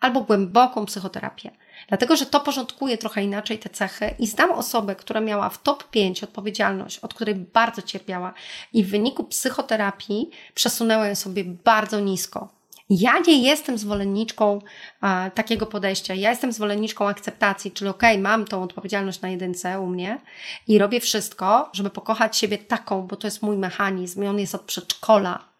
[0.00, 1.50] albo głęboką psychoterapię,
[1.88, 5.90] Dlatego, że to porządkuje trochę inaczej te cechy i znam osobę, która miała w top
[5.90, 8.34] 5 odpowiedzialność, od której bardzo cierpiała
[8.72, 12.48] i w wyniku psychoterapii przesunęła ją sobie bardzo nisko.
[12.90, 14.58] Ja nie jestem zwolenniczką
[15.00, 16.14] a, takiego podejścia.
[16.14, 20.20] Ja jestem zwolenniczką akceptacji, czyli okej, okay, mam tą odpowiedzialność na jedynce u mnie
[20.68, 24.54] i robię wszystko, żeby pokochać siebie taką, bo to jest mój mechanizm i on jest
[24.54, 25.51] od przedszkola.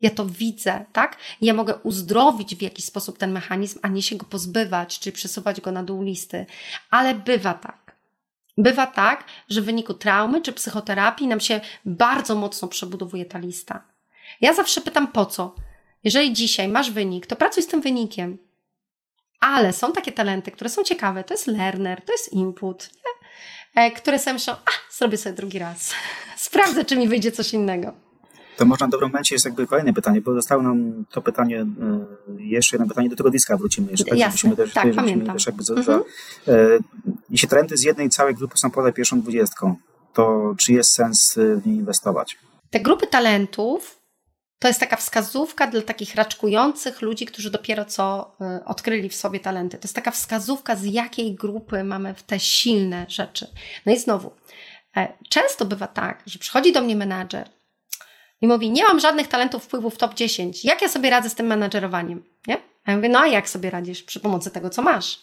[0.00, 1.16] Ja to widzę, tak?
[1.40, 5.60] Ja mogę uzdrowić w jakiś sposób ten mechanizm, a nie się go pozbywać, czy przesuwać
[5.60, 6.46] go na dół listy.
[6.90, 7.96] Ale bywa tak.
[8.58, 13.82] Bywa tak, że w wyniku traumy czy psychoterapii nam się bardzo mocno przebudowuje ta lista.
[14.40, 15.54] Ja zawsze pytam po co?
[16.04, 18.38] Jeżeli dzisiaj masz wynik, to pracuj z tym wynikiem.
[19.40, 21.24] Ale są takie talenty, które są ciekawe.
[21.24, 23.82] To jest learner, to jest input, nie?
[23.82, 25.94] E, które sobie myślą, a, zrobię sobie drugi raz.
[26.36, 28.09] Sprawdzę, czy mi wyjdzie coś innego.
[28.60, 32.06] To można w dobrym momencie jest jakby kolejne pytanie, bo zostało nam to pytanie, e,
[32.38, 34.04] jeszcze jedno pytanie, do tego diska wrócimy jeszcze.
[34.04, 35.34] Tak, Jasne, też, tak, pamiętam.
[35.34, 35.84] Też jakby mhm.
[35.86, 36.78] za, e,
[37.30, 39.76] jeśli trendy z jednej całej grupy są poza pierwszą dwudziestką,
[40.12, 42.38] to czy jest sens w nie inwestować?
[42.70, 44.00] Te grupy talentów
[44.58, 49.40] to jest taka wskazówka dla takich raczkujących ludzi, którzy dopiero co e, odkryli w sobie
[49.40, 49.78] talenty.
[49.78, 53.46] To jest taka wskazówka, z jakiej grupy mamy te silne rzeczy.
[53.86, 54.32] No i znowu,
[55.28, 57.59] często bywa tak, że przychodzi do mnie menadżer
[58.40, 60.64] i mówi, nie mam żadnych talentów wpływu w top 10.
[60.64, 62.24] Jak ja sobie radzę z tym menadżerowaniem?
[62.46, 62.56] Nie?
[62.84, 64.02] A ja mówię, no a jak sobie radzisz?
[64.02, 65.20] Przy pomocy tego, co masz.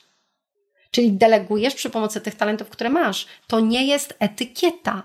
[0.92, 3.28] Czyli delegujesz przy pomocy tych talentów, które masz.
[3.48, 5.04] To nie jest etykieta.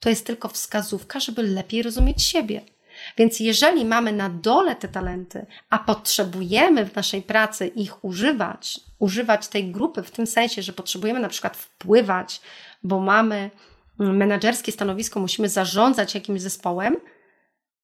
[0.00, 2.60] To jest tylko wskazówka, żeby lepiej rozumieć siebie.
[3.16, 9.48] Więc jeżeli mamy na dole te talenty, a potrzebujemy w naszej pracy ich używać, używać
[9.48, 12.40] tej grupy w tym sensie, że potrzebujemy na przykład wpływać,
[12.82, 13.50] bo mamy
[13.98, 16.96] menedżerskie stanowisko, musimy zarządzać jakimś zespołem,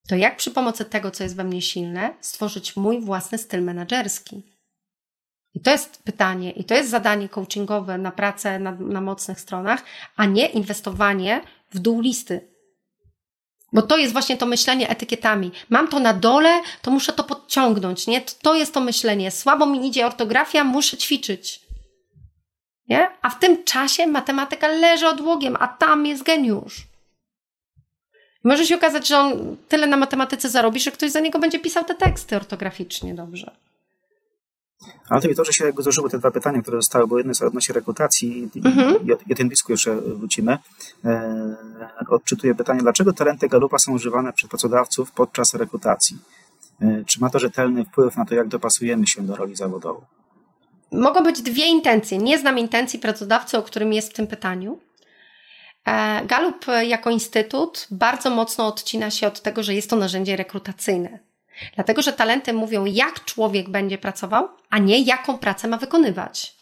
[0.09, 4.43] to jak przy pomocy tego, co jest we mnie silne, stworzyć mój własny styl menedżerski?
[5.55, 9.85] I to jest pytanie, i to jest zadanie coachingowe na pracę na, na mocnych stronach,
[10.17, 11.41] a nie inwestowanie
[11.71, 12.51] w dół listy.
[13.73, 15.53] Bo to jest właśnie to myślenie etykietami.
[15.69, 18.21] Mam to na dole, to muszę to podciągnąć, nie?
[18.21, 19.31] To jest to myślenie.
[19.31, 21.61] Słabo mi idzie ortografia, muszę ćwiczyć.
[22.89, 23.09] Nie?
[23.23, 26.89] A w tym czasie matematyka leży odłogiem, a tam jest geniusz.
[28.45, 31.84] Może się okazać, że on tyle na matematyce zarobi, że ktoś za niego będzie pisał
[31.84, 33.51] te teksty ortograficznie dobrze.
[35.09, 37.30] Ale to mi to, że się jakby złożyły te dwa pytania, które zostały, bo jedno
[37.30, 39.07] jest odnośnie rekrutacji mhm.
[39.07, 40.59] i o tym dysku jeszcze wrócimy.
[41.05, 41.57] E,
[42.09, 46.18] odczytuję pytanie, dlaczego talenty Galupa są używane przez pracodawców podczas rekrutacji?
[46.80, 50.03] E, czy ma to rzetelny wpływ na to, jak dopasujemy się do roli zawodowej?
[50.93, 52.18] Mogą być dwie intencje.
[52.18, 54.78] Nie znam intencji pracodawcy, o którym jest w tym pytaniu.
[55.87, 61.18] E, Galup jako instytut bardzo mocno odcina się od tego, że jest to narzędzie rekrutacyjne.
[61.74, 66.57] Dlatego, że talenty mówią, jak człowiek będzie pracował, a nie jaką pracę ma wykonywać.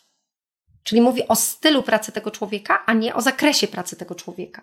[0.82, 4.62] Czyli mówi o stylu pracy tego człowieka, a nie o zakresie pracy tego człowieka.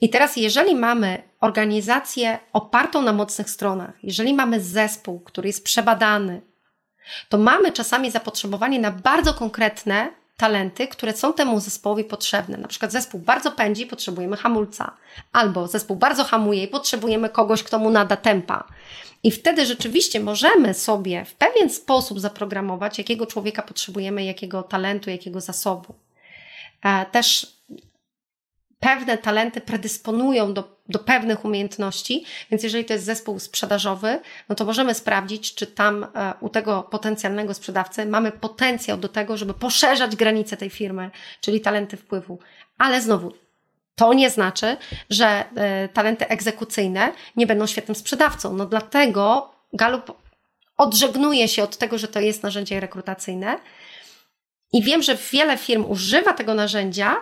[0.00, 6.40] I teraz, jeżeli mamy organizację opartą na mocnych stronach, jeżeli mamy zespół, który jest przebadany,
[7.28, 12.56] to mamy czasami zapotrzebowanie na bardzo konkretne talenty, które są temu zespołowi potrzebne.
[12.56, 14.96] Na przykład zespół bardzo pędzi, potrzebujemy hamulca,
[15.32, 18.64] albo zespół bardzo hamuje i potrzebujemy kogoś, kto mu nada tempa.
[19.22, 25.40] I wtedy rzeczywiście możemy sobie w pewien sposób zaprogramować, jakiego człowieka potrzebujemy, jakiego talentu, jakiego
[25.40, 25.94] zasobu.
[26.82, 27.56] E, też
[28.84, 34.64] pewne talenty predysponują do, do pewnych umiejętności, więc jeżeli to jest zespół sprzedażowy, no to
[34.64, 40.16] możemy sprawdzić, czy tam e, u tego potencjalnego sprzedawcy mamy potencjał do tego, żeby poszerzać
[40.16, 41.10] granice tej firmy,
[41.40, 42.38] czyli talenty wpływu.
[42.78, 43.32] Ale znowu,
[43.94, 44.76] to nie znaczy,
[45.10, 48.54] że e, talenty egzekucyjne nie będą świetnym sprzedawcą.
[48.54, 50.12] No dlatego Galup
[50.76, 53.58] odżegnuje się od tego, że to jest narzędzie rekrutacyjne.
[54.72, 57.16] I wiem, że wiele firm używa tego narzędzia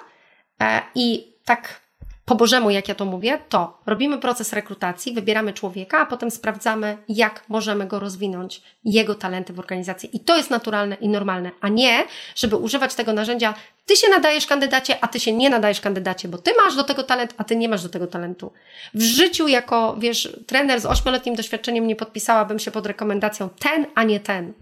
[0.61, 1.83] e, i tak
[2.25, 6.99] po Bożemu, jak ja to mówię, to robimy proces rekrutacji, wybieramy człowieka, a potem sprawdzamy,
[7.09, 10.17] jak możemy go rozwinąć, jego talenty w organizacji.
[10.17, 13.55] I to jest naturalne i normalne, a nie, żeby używać tego narzędzia,
[13.87, 17.03] ty się nadajesz kandydacie, a ty się nie nadajesz kandydacie, bo ty masz do tego
[17.03, 18.53] talent, a ty nie masz do tego talentu.
[18.95, 24.03] W życiu jako, wiesz, trener z ośmioletnim doświadczeniem nie podpisałabym się pod rekomendacją ten, a
[24.03, 24.53] nie ten.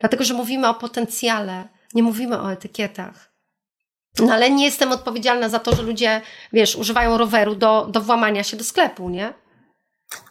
[0.00, 3.31] Dlatego, że mówimy o potencjale, nie mówimy o etykietach.
[4.18, 6.20] No ale nie jestem odpowiedzialna za to, że ludzie,
[6.52, 9.34] wiesz, używają roweru do, do włamania się do sklepu, nie?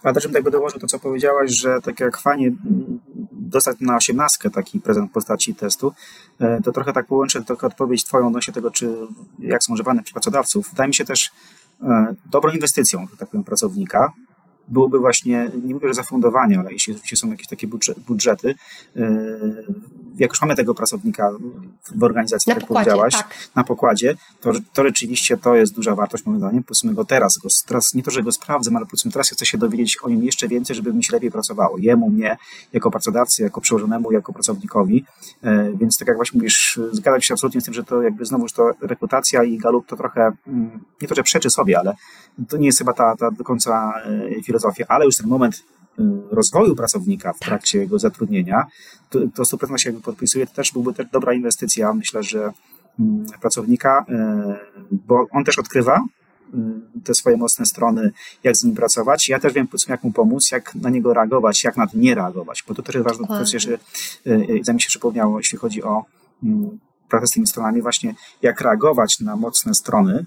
[0.03, 2.51] Ale też bym tak dołożył to, co powiedziałaś, że tak jak fajnie
[3.31, 5.93] dostać na osiemnastkę taki prezent w postaci testu,
[6.39, 8.97] e, to trochę tak połączę tylko odpowiedź twoją odnośnie tego, czy
[9.39, 10.69] jak są używane przez pracodawców.
[10.69, 11.31] Wydaje mi się też
[11.83, 14.11] e, dobrą inwestycją, tak powiem, pracownika,
[14.71, 17.67] byłoby właśnie, nie mówię, że zafundowanie, ale jeśli, są jakieś takie
[18.07, 18.55] budżety,
[18.95, 19.11] e,
[20.17, 21.31] jak już mamy tego pracownika
[21.95, 23.33] w organizacji, na tak pokładzie, powiedziałaś, tak.
[23.55, 26.63] na pokładzie, to, to rzeczywiście to jest duża wartość moim zdaniem.
[26.63, 29.57] Powiedzmy go teraz, go, teraz, nie to, że go sprawdzę, ale powiedzmy teraz chcę się
[29.57, 31.77] dowiedzieć o nim jeszcze więcej, żeby mi się lepiej pracowało.
[31.77, 32.37] Jemu, mnie,
[32.73, 35.05] jako pracodawcy, jako przełożonemu, jako pracownikowi.
[35.43, 38.53] E, więc tak jak właśnie mówisz, zgadzam się absolutnie z tym, że to jakby znowuż
[38.53, 41.95] to rekrutacja i galup to trochę, mm, nie to, że przeczy sobie, ale
[42.49, 44.29] to nie jest chyba ta, ta do końca e,
[44.61, 45.63] filozofia, ale już ten moment
[45.99, 47.49] Y, rozwoju pracownika w tak.
[47.49, 48.65] trakcie jego zatrudnienia,
[49.09, 52.51] to, to 100% się jakby podpisuje, to też byłby też dobra inwestycja, myślę, że
[52.99, 56.03] mm, pracownika, y, bo on też odkrywa
[56.53, 58.11] y, te swoje mocne strony,
[58.43, 59.29] jak z nim pracować.
[59.29, 62.63] Ja też wiem, jak mu pomóc, jak na niego reagować, jak na to nie reagować,
[62.67, 63.77] bo to też jest ważne, to też jeszcze,
[64.61, 66.05] za mi się przypomniało, jeśli chodzi o
[66.43, 70.25] mm, pracę z tymi stronami, właśnie jak reagować na mocne strony,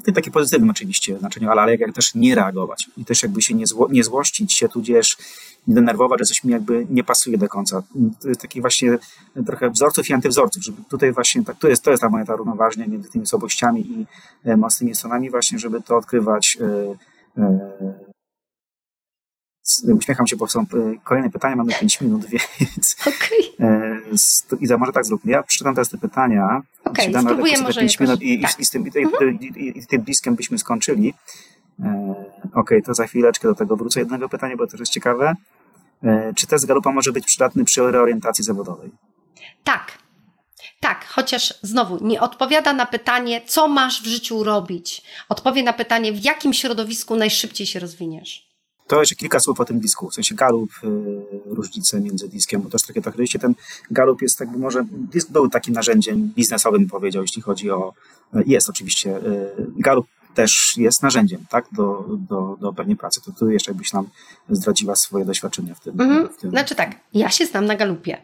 [0.00, 3.42] w tym takie pozytywnym oczywiście znaczeniu, ale, ale jak, też nie reagować i też jakby
[3.42, 5.16] się nie, zło, nie złościć się, tudzież
[5.66, 7.82] nie denerwować, że coś mi jakby nie pasuje do końca.
[8.40, 8.98] Taki właśnie
[9.46, 12.36] trochę wzorców i antywzorców, żeby tutaj właśnie, tak, to jest, to jest ta moja ta
[12.36, 14.06] równoważnia między tymi słabościami i
[14.44, 18.09] e, mocnymi stronami właśnie, żeby to odkrywać e, e,
[19.94, 20.66] Uśmiecham się, bo są
[21.04, 22.26] kolejne pytania, mamy 5 minut,
[22.60, 22.96] więc.
[23.00, 24.58] Okay.
[24.60, 25.32] I może tak zróbmy.
[25.32, 26.62] Ja przeczytam teraz te pytania.
[26.84, 28.60] Okay, spróbuję może 5 minut i, tak.
[28.60, 29.38] i, z tym, i, mhm.
[29.40, 31.14] i, i, tym bliskiem byśmy skończyli.
[31.82, 34.00] E, Okej, okay, to za chwileczkę do tego wrócę.
[34.00, 35.34] Jednego pytania, bo to jest ciekawe.
[36.02, 38.90] E, czy test Galupa może być przydatny przy reorientacji zawodowej?
[39.64, 39.98] Tak.
[40.80, 45.02] Tak, chociaż znowu nie odpowiada na pytanie, co masz w życiu robić.
[45.28, 48.49] Odpowie na pytanie, w jakim środowisku najszybciej się rozwiniesz.
[48.90, 50.88] To jeszcze kilka słów o tym disku, w sensie Galup, y,
[51.46, 53.54] różnice między diskiem, bo też takie tak rzeczywiście ten
[53.90, 57.92] Galup jest jakby może, disk był takim narzędziem biznesowym, powiedział, jeśli chodzi o,
[58.34, 63.20] y, jest oczywiście, y, Galup też jest narzędziem, tak, do, do, do pewnej pracy.
[63.24, 64.08] To tu jeszcze jakbyś nam
[64.48, 66.00] zdradziła swoje doświadczenia w tym.
[66.00, 66.28] Mhm.
[66.28, 66.50] W tym.
[66.50, 68.22] Znaczy tak, ja się znam na Galupie.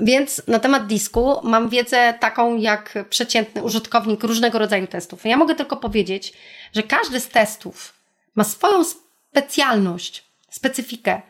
[0.00, 5.24] Więc na temat disku mam wiedzę taką jak przeciętny użytkownik różnego rodzaju testów.
[5.24, 6.34] Ja mogę tylko powiedzieć,
[6.72, 7.93] że każdy z testów
[8.34, 11.22] ma swoją specjalność, specyfikę.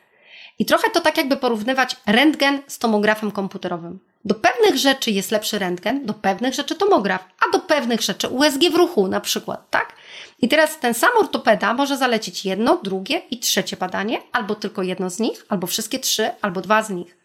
[0.58, 3.98] I trochę to tak jakby porównywać rentgen z tomografem komputerowym.
[4.24, 8.60] Do pewnych rzeczy jest lepszy rentgen, do pewnych rzeczy tomograf, a do pewnych rzeczy USG
[8.72, 9.92] w ruchu na przykład, tak?
[10.42, 15.10] I teraz ten sam ortopeda może zalecić jedno, drugie i trzecie badanie, albo tylko jedno
[15.10, 17.16] z nich, albo wszystkie trzy, albo dwa z nich.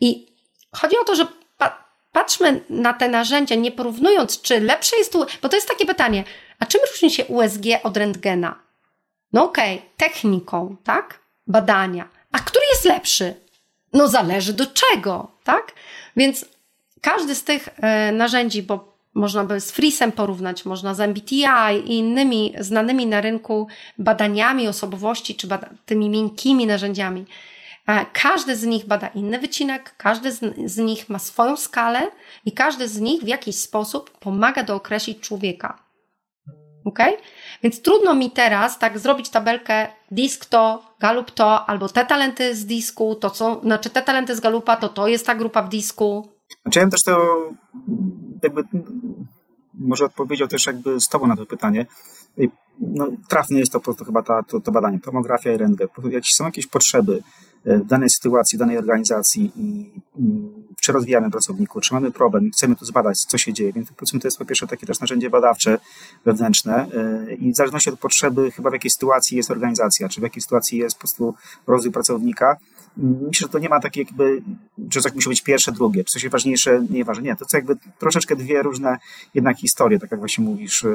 [0.00, 0.26] I
[0.72, 1.26] chodzi o to, że
[1.58, 5.86] pa patrzmy na te narzędzia, nie porównując, czy lepsze jest tu, bo to jest takie
[5.86, 6.24] pytanie,
[6.58, 8.63] a czym różni się USG od rentgena?
[9.34, 11.20] No okej, okay, techniką, tak?
[11.46, 12.08] Badania.
[12.32, 13.34] A który jest lepszy?
[13.92, 15.72] No zależy do czego, tak?
[16.16, 16.44] Więc
[17.00, 21.44] każdy z tych e, narzędzi, bo można by z Freesem porównać, można z MBTI
[21.84, 23.68] i innymi znanymi na rynku
[23.98, 25.48] badaniami osobowości, czy
[25.86, 27.26] tymi miękkimi narzędziami.
[27.88, 30.32] E, każdy z nich bada inny wycinek, każdy
[30.66, 32.00] z, nich ma swoją skalę
[32.44, 35.83] i każdy z nich w jakiś sposób pomaga do określić człowieka.
[36.84, 36.98] Ok?
[37.62, 42.66] Więc trudno mi teraz tak zrobić tabelkę disk to, galup to, albo te talenty z
[42.66, 46.28] disku, to co, znaczy te talenty z galupa, to to jest ta grupa w disku.
[46.62, 47.38] Znaczy ja też to
[48.42, 48.62] jakby
[49.74, 51.86] może odpowiedział też jakby z Tobą na to pytanie.
[52.80, 55.88] No, trafne jest to po prostu chyba ta, to, to badanie, tomografia i rentgen.
[56.10, 57.22] Jak są jakieś potrzeby
[57.84, 59.90] danej sytuacji, danej organizacji i
[60.80, 63.72] czy rozwijamy pracowników, czy mamy problem, chcemy tu zbadać, co się dzieje.
[63.72, 65.78] Więc powiedzmy, to jest po pierwsze takie też narzędzie badawcze
[66.24, 66.86] wewnętrzne
[67.38, 70.78] i w zależności od potrzeby, chyba w jakiej sytuacji jest organizacja, czy w jakiej sytuacji
[70.78, 71.34] jest po prostu
[71.66, 72.56] rozwój pracownika,
[72.96, 74.42] myślę, że to nie ma takiej jakby,
[74.90, 77.22] że tak musi być pierwsze, drugie, czy coś jest ważniejsze, nie ważne.
[77.22, 78.98] Nie, to są jakby troszeczkę dwie różne
[79.34, 80.86] jednak historie, tak jak właśnie mówisz.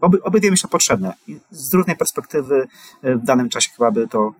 [0.00, 1.14] Oby, obydwie myślę potrzebne.
[1.26, 2.68] I z różnej perspektywy
[3.02, 4.34] w danym czasie chyba by to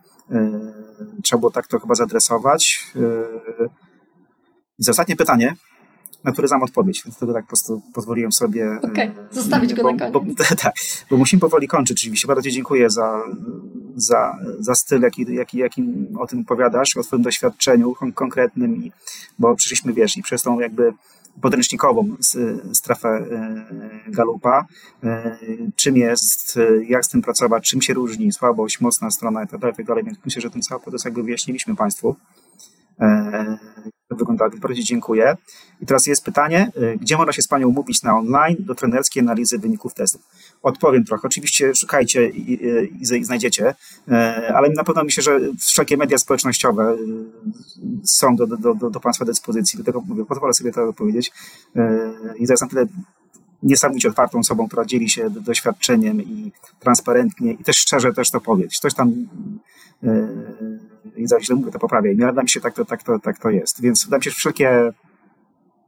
[1.23, 2.85] trzeba było tak to chyba zadresować.
[4.79, 5.55] I ostatnie pytanie,
[6.23, 8.79] na które znam odpowiedź, więc tego tak po prostu pozwoliłem sobie.
[8.83, 9.27] Okej, okay.
[9.31, 10.37] zostawić go bo, na koniec.
[10.37, 10.73] Bo, tak,
[11.09, 12.27] bo musimy powoli kończyć oczywiście.
[12.27, 13.21] Bardzo Ci dziękuję za,
[13.95, 18.91] za, za styl, jaki, jaki, jakim o tym opowiadasz, o Twoim doświadczeniu konkretnym, i,
[19.39, 20.93] bo przyszliśmy, wiesz, i przez tą jakby
[21.41, 22.15] podręcznikową
[22.73, 23.25] strefę
[24.07, 24.65] Galupa,
[25.75, 30.03] czym jest, jak z tym pracować, czym się różni, słabość, mocna strona itd., itd.
[30.03, 32.15] Więc myślę, że ten cały proces jakby wyjaśniliśmy Państwu
[34.11, 34.49] wygląda.
[34.49, 35.37] Więc bardzo dziękuję.
[35.81, 39.23] I teraz jest pytanie, y, gdzie można się z Panią umówić na online do trenerskiej
[39.23, 40.21] analizy wyników testów?
[40.63, 41.27] Odpowiem trochę.
[41.27, 43.75] Oczywiście szukajcie i, i, i znajdziecie,
[44.07, 44.13] y,
[44.55, 46.97] ale na pewno myślę, że wszelkie media społecznościowe
[48.03, 49.77] są do, do, do, do Państwa dyspozycji.
[49.77, 51.31] Dlatego mówię, pozwolę sobie to powiedzieć.
[52.39, 52.85] I zaraz na tyle
[53.63, 58.79] niesamowicie otwartą osobą, która dzieli się doświadczeniem i transparentnie i też szczerze też to powiedzieć.
[58.79, 59.27] Ktoś tam
[61.15, 62.13] i za źle mówię, to poprawiaj.
[62.13, 63.81] Ale wydaje mi się, tak to, tak, to, tak to jest.
[63.81, 64.93] Więc wydaje mi się, że wszelkie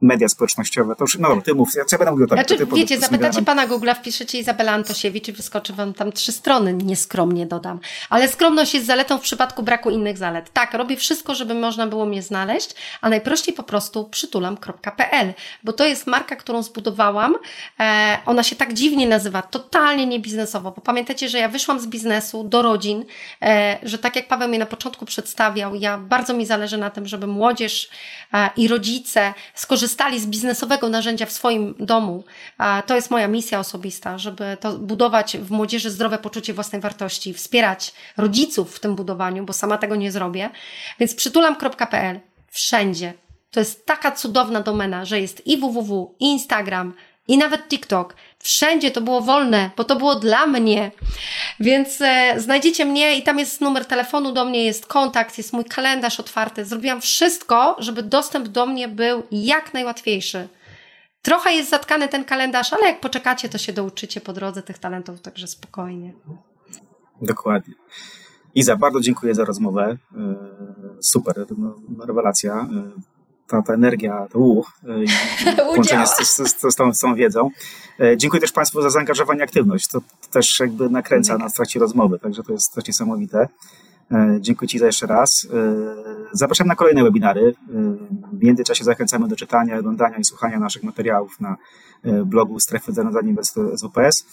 [0.00, 0.96] media społecznościowe.
[0.96, 2.38] To już, no, ty mów, ja, ja będę mówił tak.
[2.38, 6.74] Znaczy, ty, wiecie, zapytacie pana Google'a, wpiszecie Izabela Antosiewicz i wyskoczy wam tam trzy strony,
[6.74, 7.80] nieskromnie dodam.
[8.10, 10.52] Ale skromność jest zaletą w przypadku braku innych zalet.
[10.52, 15.32] Tak, robię wszystko, żeby można było mnie znaleźć, a najprościej po prostu przytulam.pl,
[15.64, 17.34] bo to jest marka, którą zbudowałam.
[17.80, 22.44] E, ona się tak dziwnie nazywa, totalnie niebiznesowo, bo pamiętacie, że ja wyszłam z biznesu
[22.44, 23.04] do rodzin,
[23.42, 27.06] e, że tak jak Paweł mnie na początku przedstawiał, ja bardzo mi zależy na tym,
[27.06, 27.90] żeby młodzież
[28.34, 32.24] e, i rodzice skorzystali skorzystali z biznesowego narzędzia w swoim domu.
[32.86, 37.92] To jest moja misja osobista, żeby to budować w młodzieży zdrowe poczucie własnej wartości, wspierać
[38.16, 40.50] rodziców w tym budowaniu, bo sama tego nie zrobię.
[41.00, 42.20] Więc przytulam.pl
[42.50, 43.12] wszędzie.
[43.50, 46.94] To jest taka cudowna domena, że jest i www, i Instagram,
[47.28, 48.14] i nawet TikTok.
[48.38, 50.90] Wszędzie to było wolne, bo to było dla mnie.
[51.60, 55.64] Więc e, znajdziecie mnie i tam jest numer telefonu do mnie, jest kontakt, jest mój
[55.64, 56.64] kalendarz otwarty.
[56.64, 60.48] Zrobiłam wszystko, żeby dostęp do mnie był jak najłatwiejszy.
[61.22, 65.20] Trochę jest zatkany ten kalendarz, ale jak poczekacie, to się douczycie po drodze tych talentów,
[65.20, 66.12] także spokojnie.
[67.22, 67.74] Dokładnie.
[68.54, 69.96] Iza, bardzo dziękuję za rozmowę.
[70.16, 70.34] E,
[71.00, 71.46] super,
[72.06, 72.68] rewelacja.
[73.50, 74.64] Ta, ta energia, to u,
[75.48, 77.50] e, połączenie z, z, z, tą, z tą wiedzą.
[78.00, 79.88] E, dziękuję też Państwu za zaangażowanie, aktywność.
[79.88, 83.48] To też jakby nakręca nas w trakcie rozmowy, także to jest coś niesamowite.
[84.12, 85.48] E, dziękuję Ci za jeszcze raz.
[86.32, 87.54] Zapraszam na kolejne webinary.
[88.32, 91.56] W międzyczasie zachęcamy do czytania, oglądania i słuchania naszych materiałów na
[92.24, 94.24] blogu Strefy Zarządzania z WPS.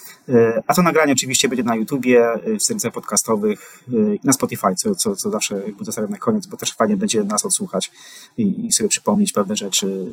[0.68, 2.28] A to nagranie oczywiście będzie na YouTubie,
[2.59, 6.74] w serwisach podcastowych i na Spotify, co, co, co zawsze zostawiam na koniec, bo też
[6.74, 7.91] fajnie będzie nas odsłuchać
[8.38, 10.11] i, i sobie przypomnieć pewne rzeczy.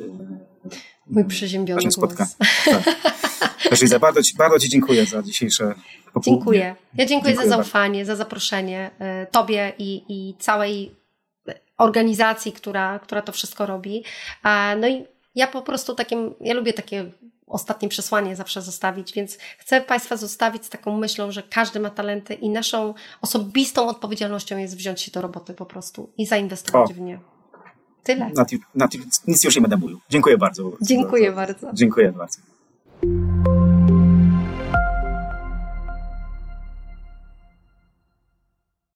[1.07, 1.93] Mój przeziębiony głos.
[1.93, 2.27] Spotka.
[2.65, 3.99] Tak.
[3.99, 5.75] bardzo, ci, bardzo Ci dziękuję za dzisiejsze
[6.13, 6.35] popołudnie.
[6.35, 6.75] Dziękuję.
[6.95, 8.13] Ja dziękuję, dziękuję za zaufanie, bardzo.
[8.13, 8.91] za zaproszenie
[9.31, 10.95] Tobie i, i całej
[11.77, 14.03] organizacji, która, która to wszystko robi.
[14.77, 17.11] No i ja po prostu takim, ja lubię takie
[17.47, 22.33] ostatnie przesłanie zawsze zostawić, więc chcę Państwa zostawić z taką myślą, że każdy ma talenty
[22.33, 26.93] i naszą osobistą odpowiedzialnością jest wziąć się do roboty po prostu i zainwestować o.
[26.93, 27.19] w nie.
[28.03, 28.31] Tyle.
[28.35, 28.87] Na, na,
[29.27, 29.99] nic już nie będę mówił.
[30.09, 30.71] Dziękuję bardzo.
[30.81, 31.73] Dziękuję bardzo.
[31.73, 32.54] Dziękuję bardzo.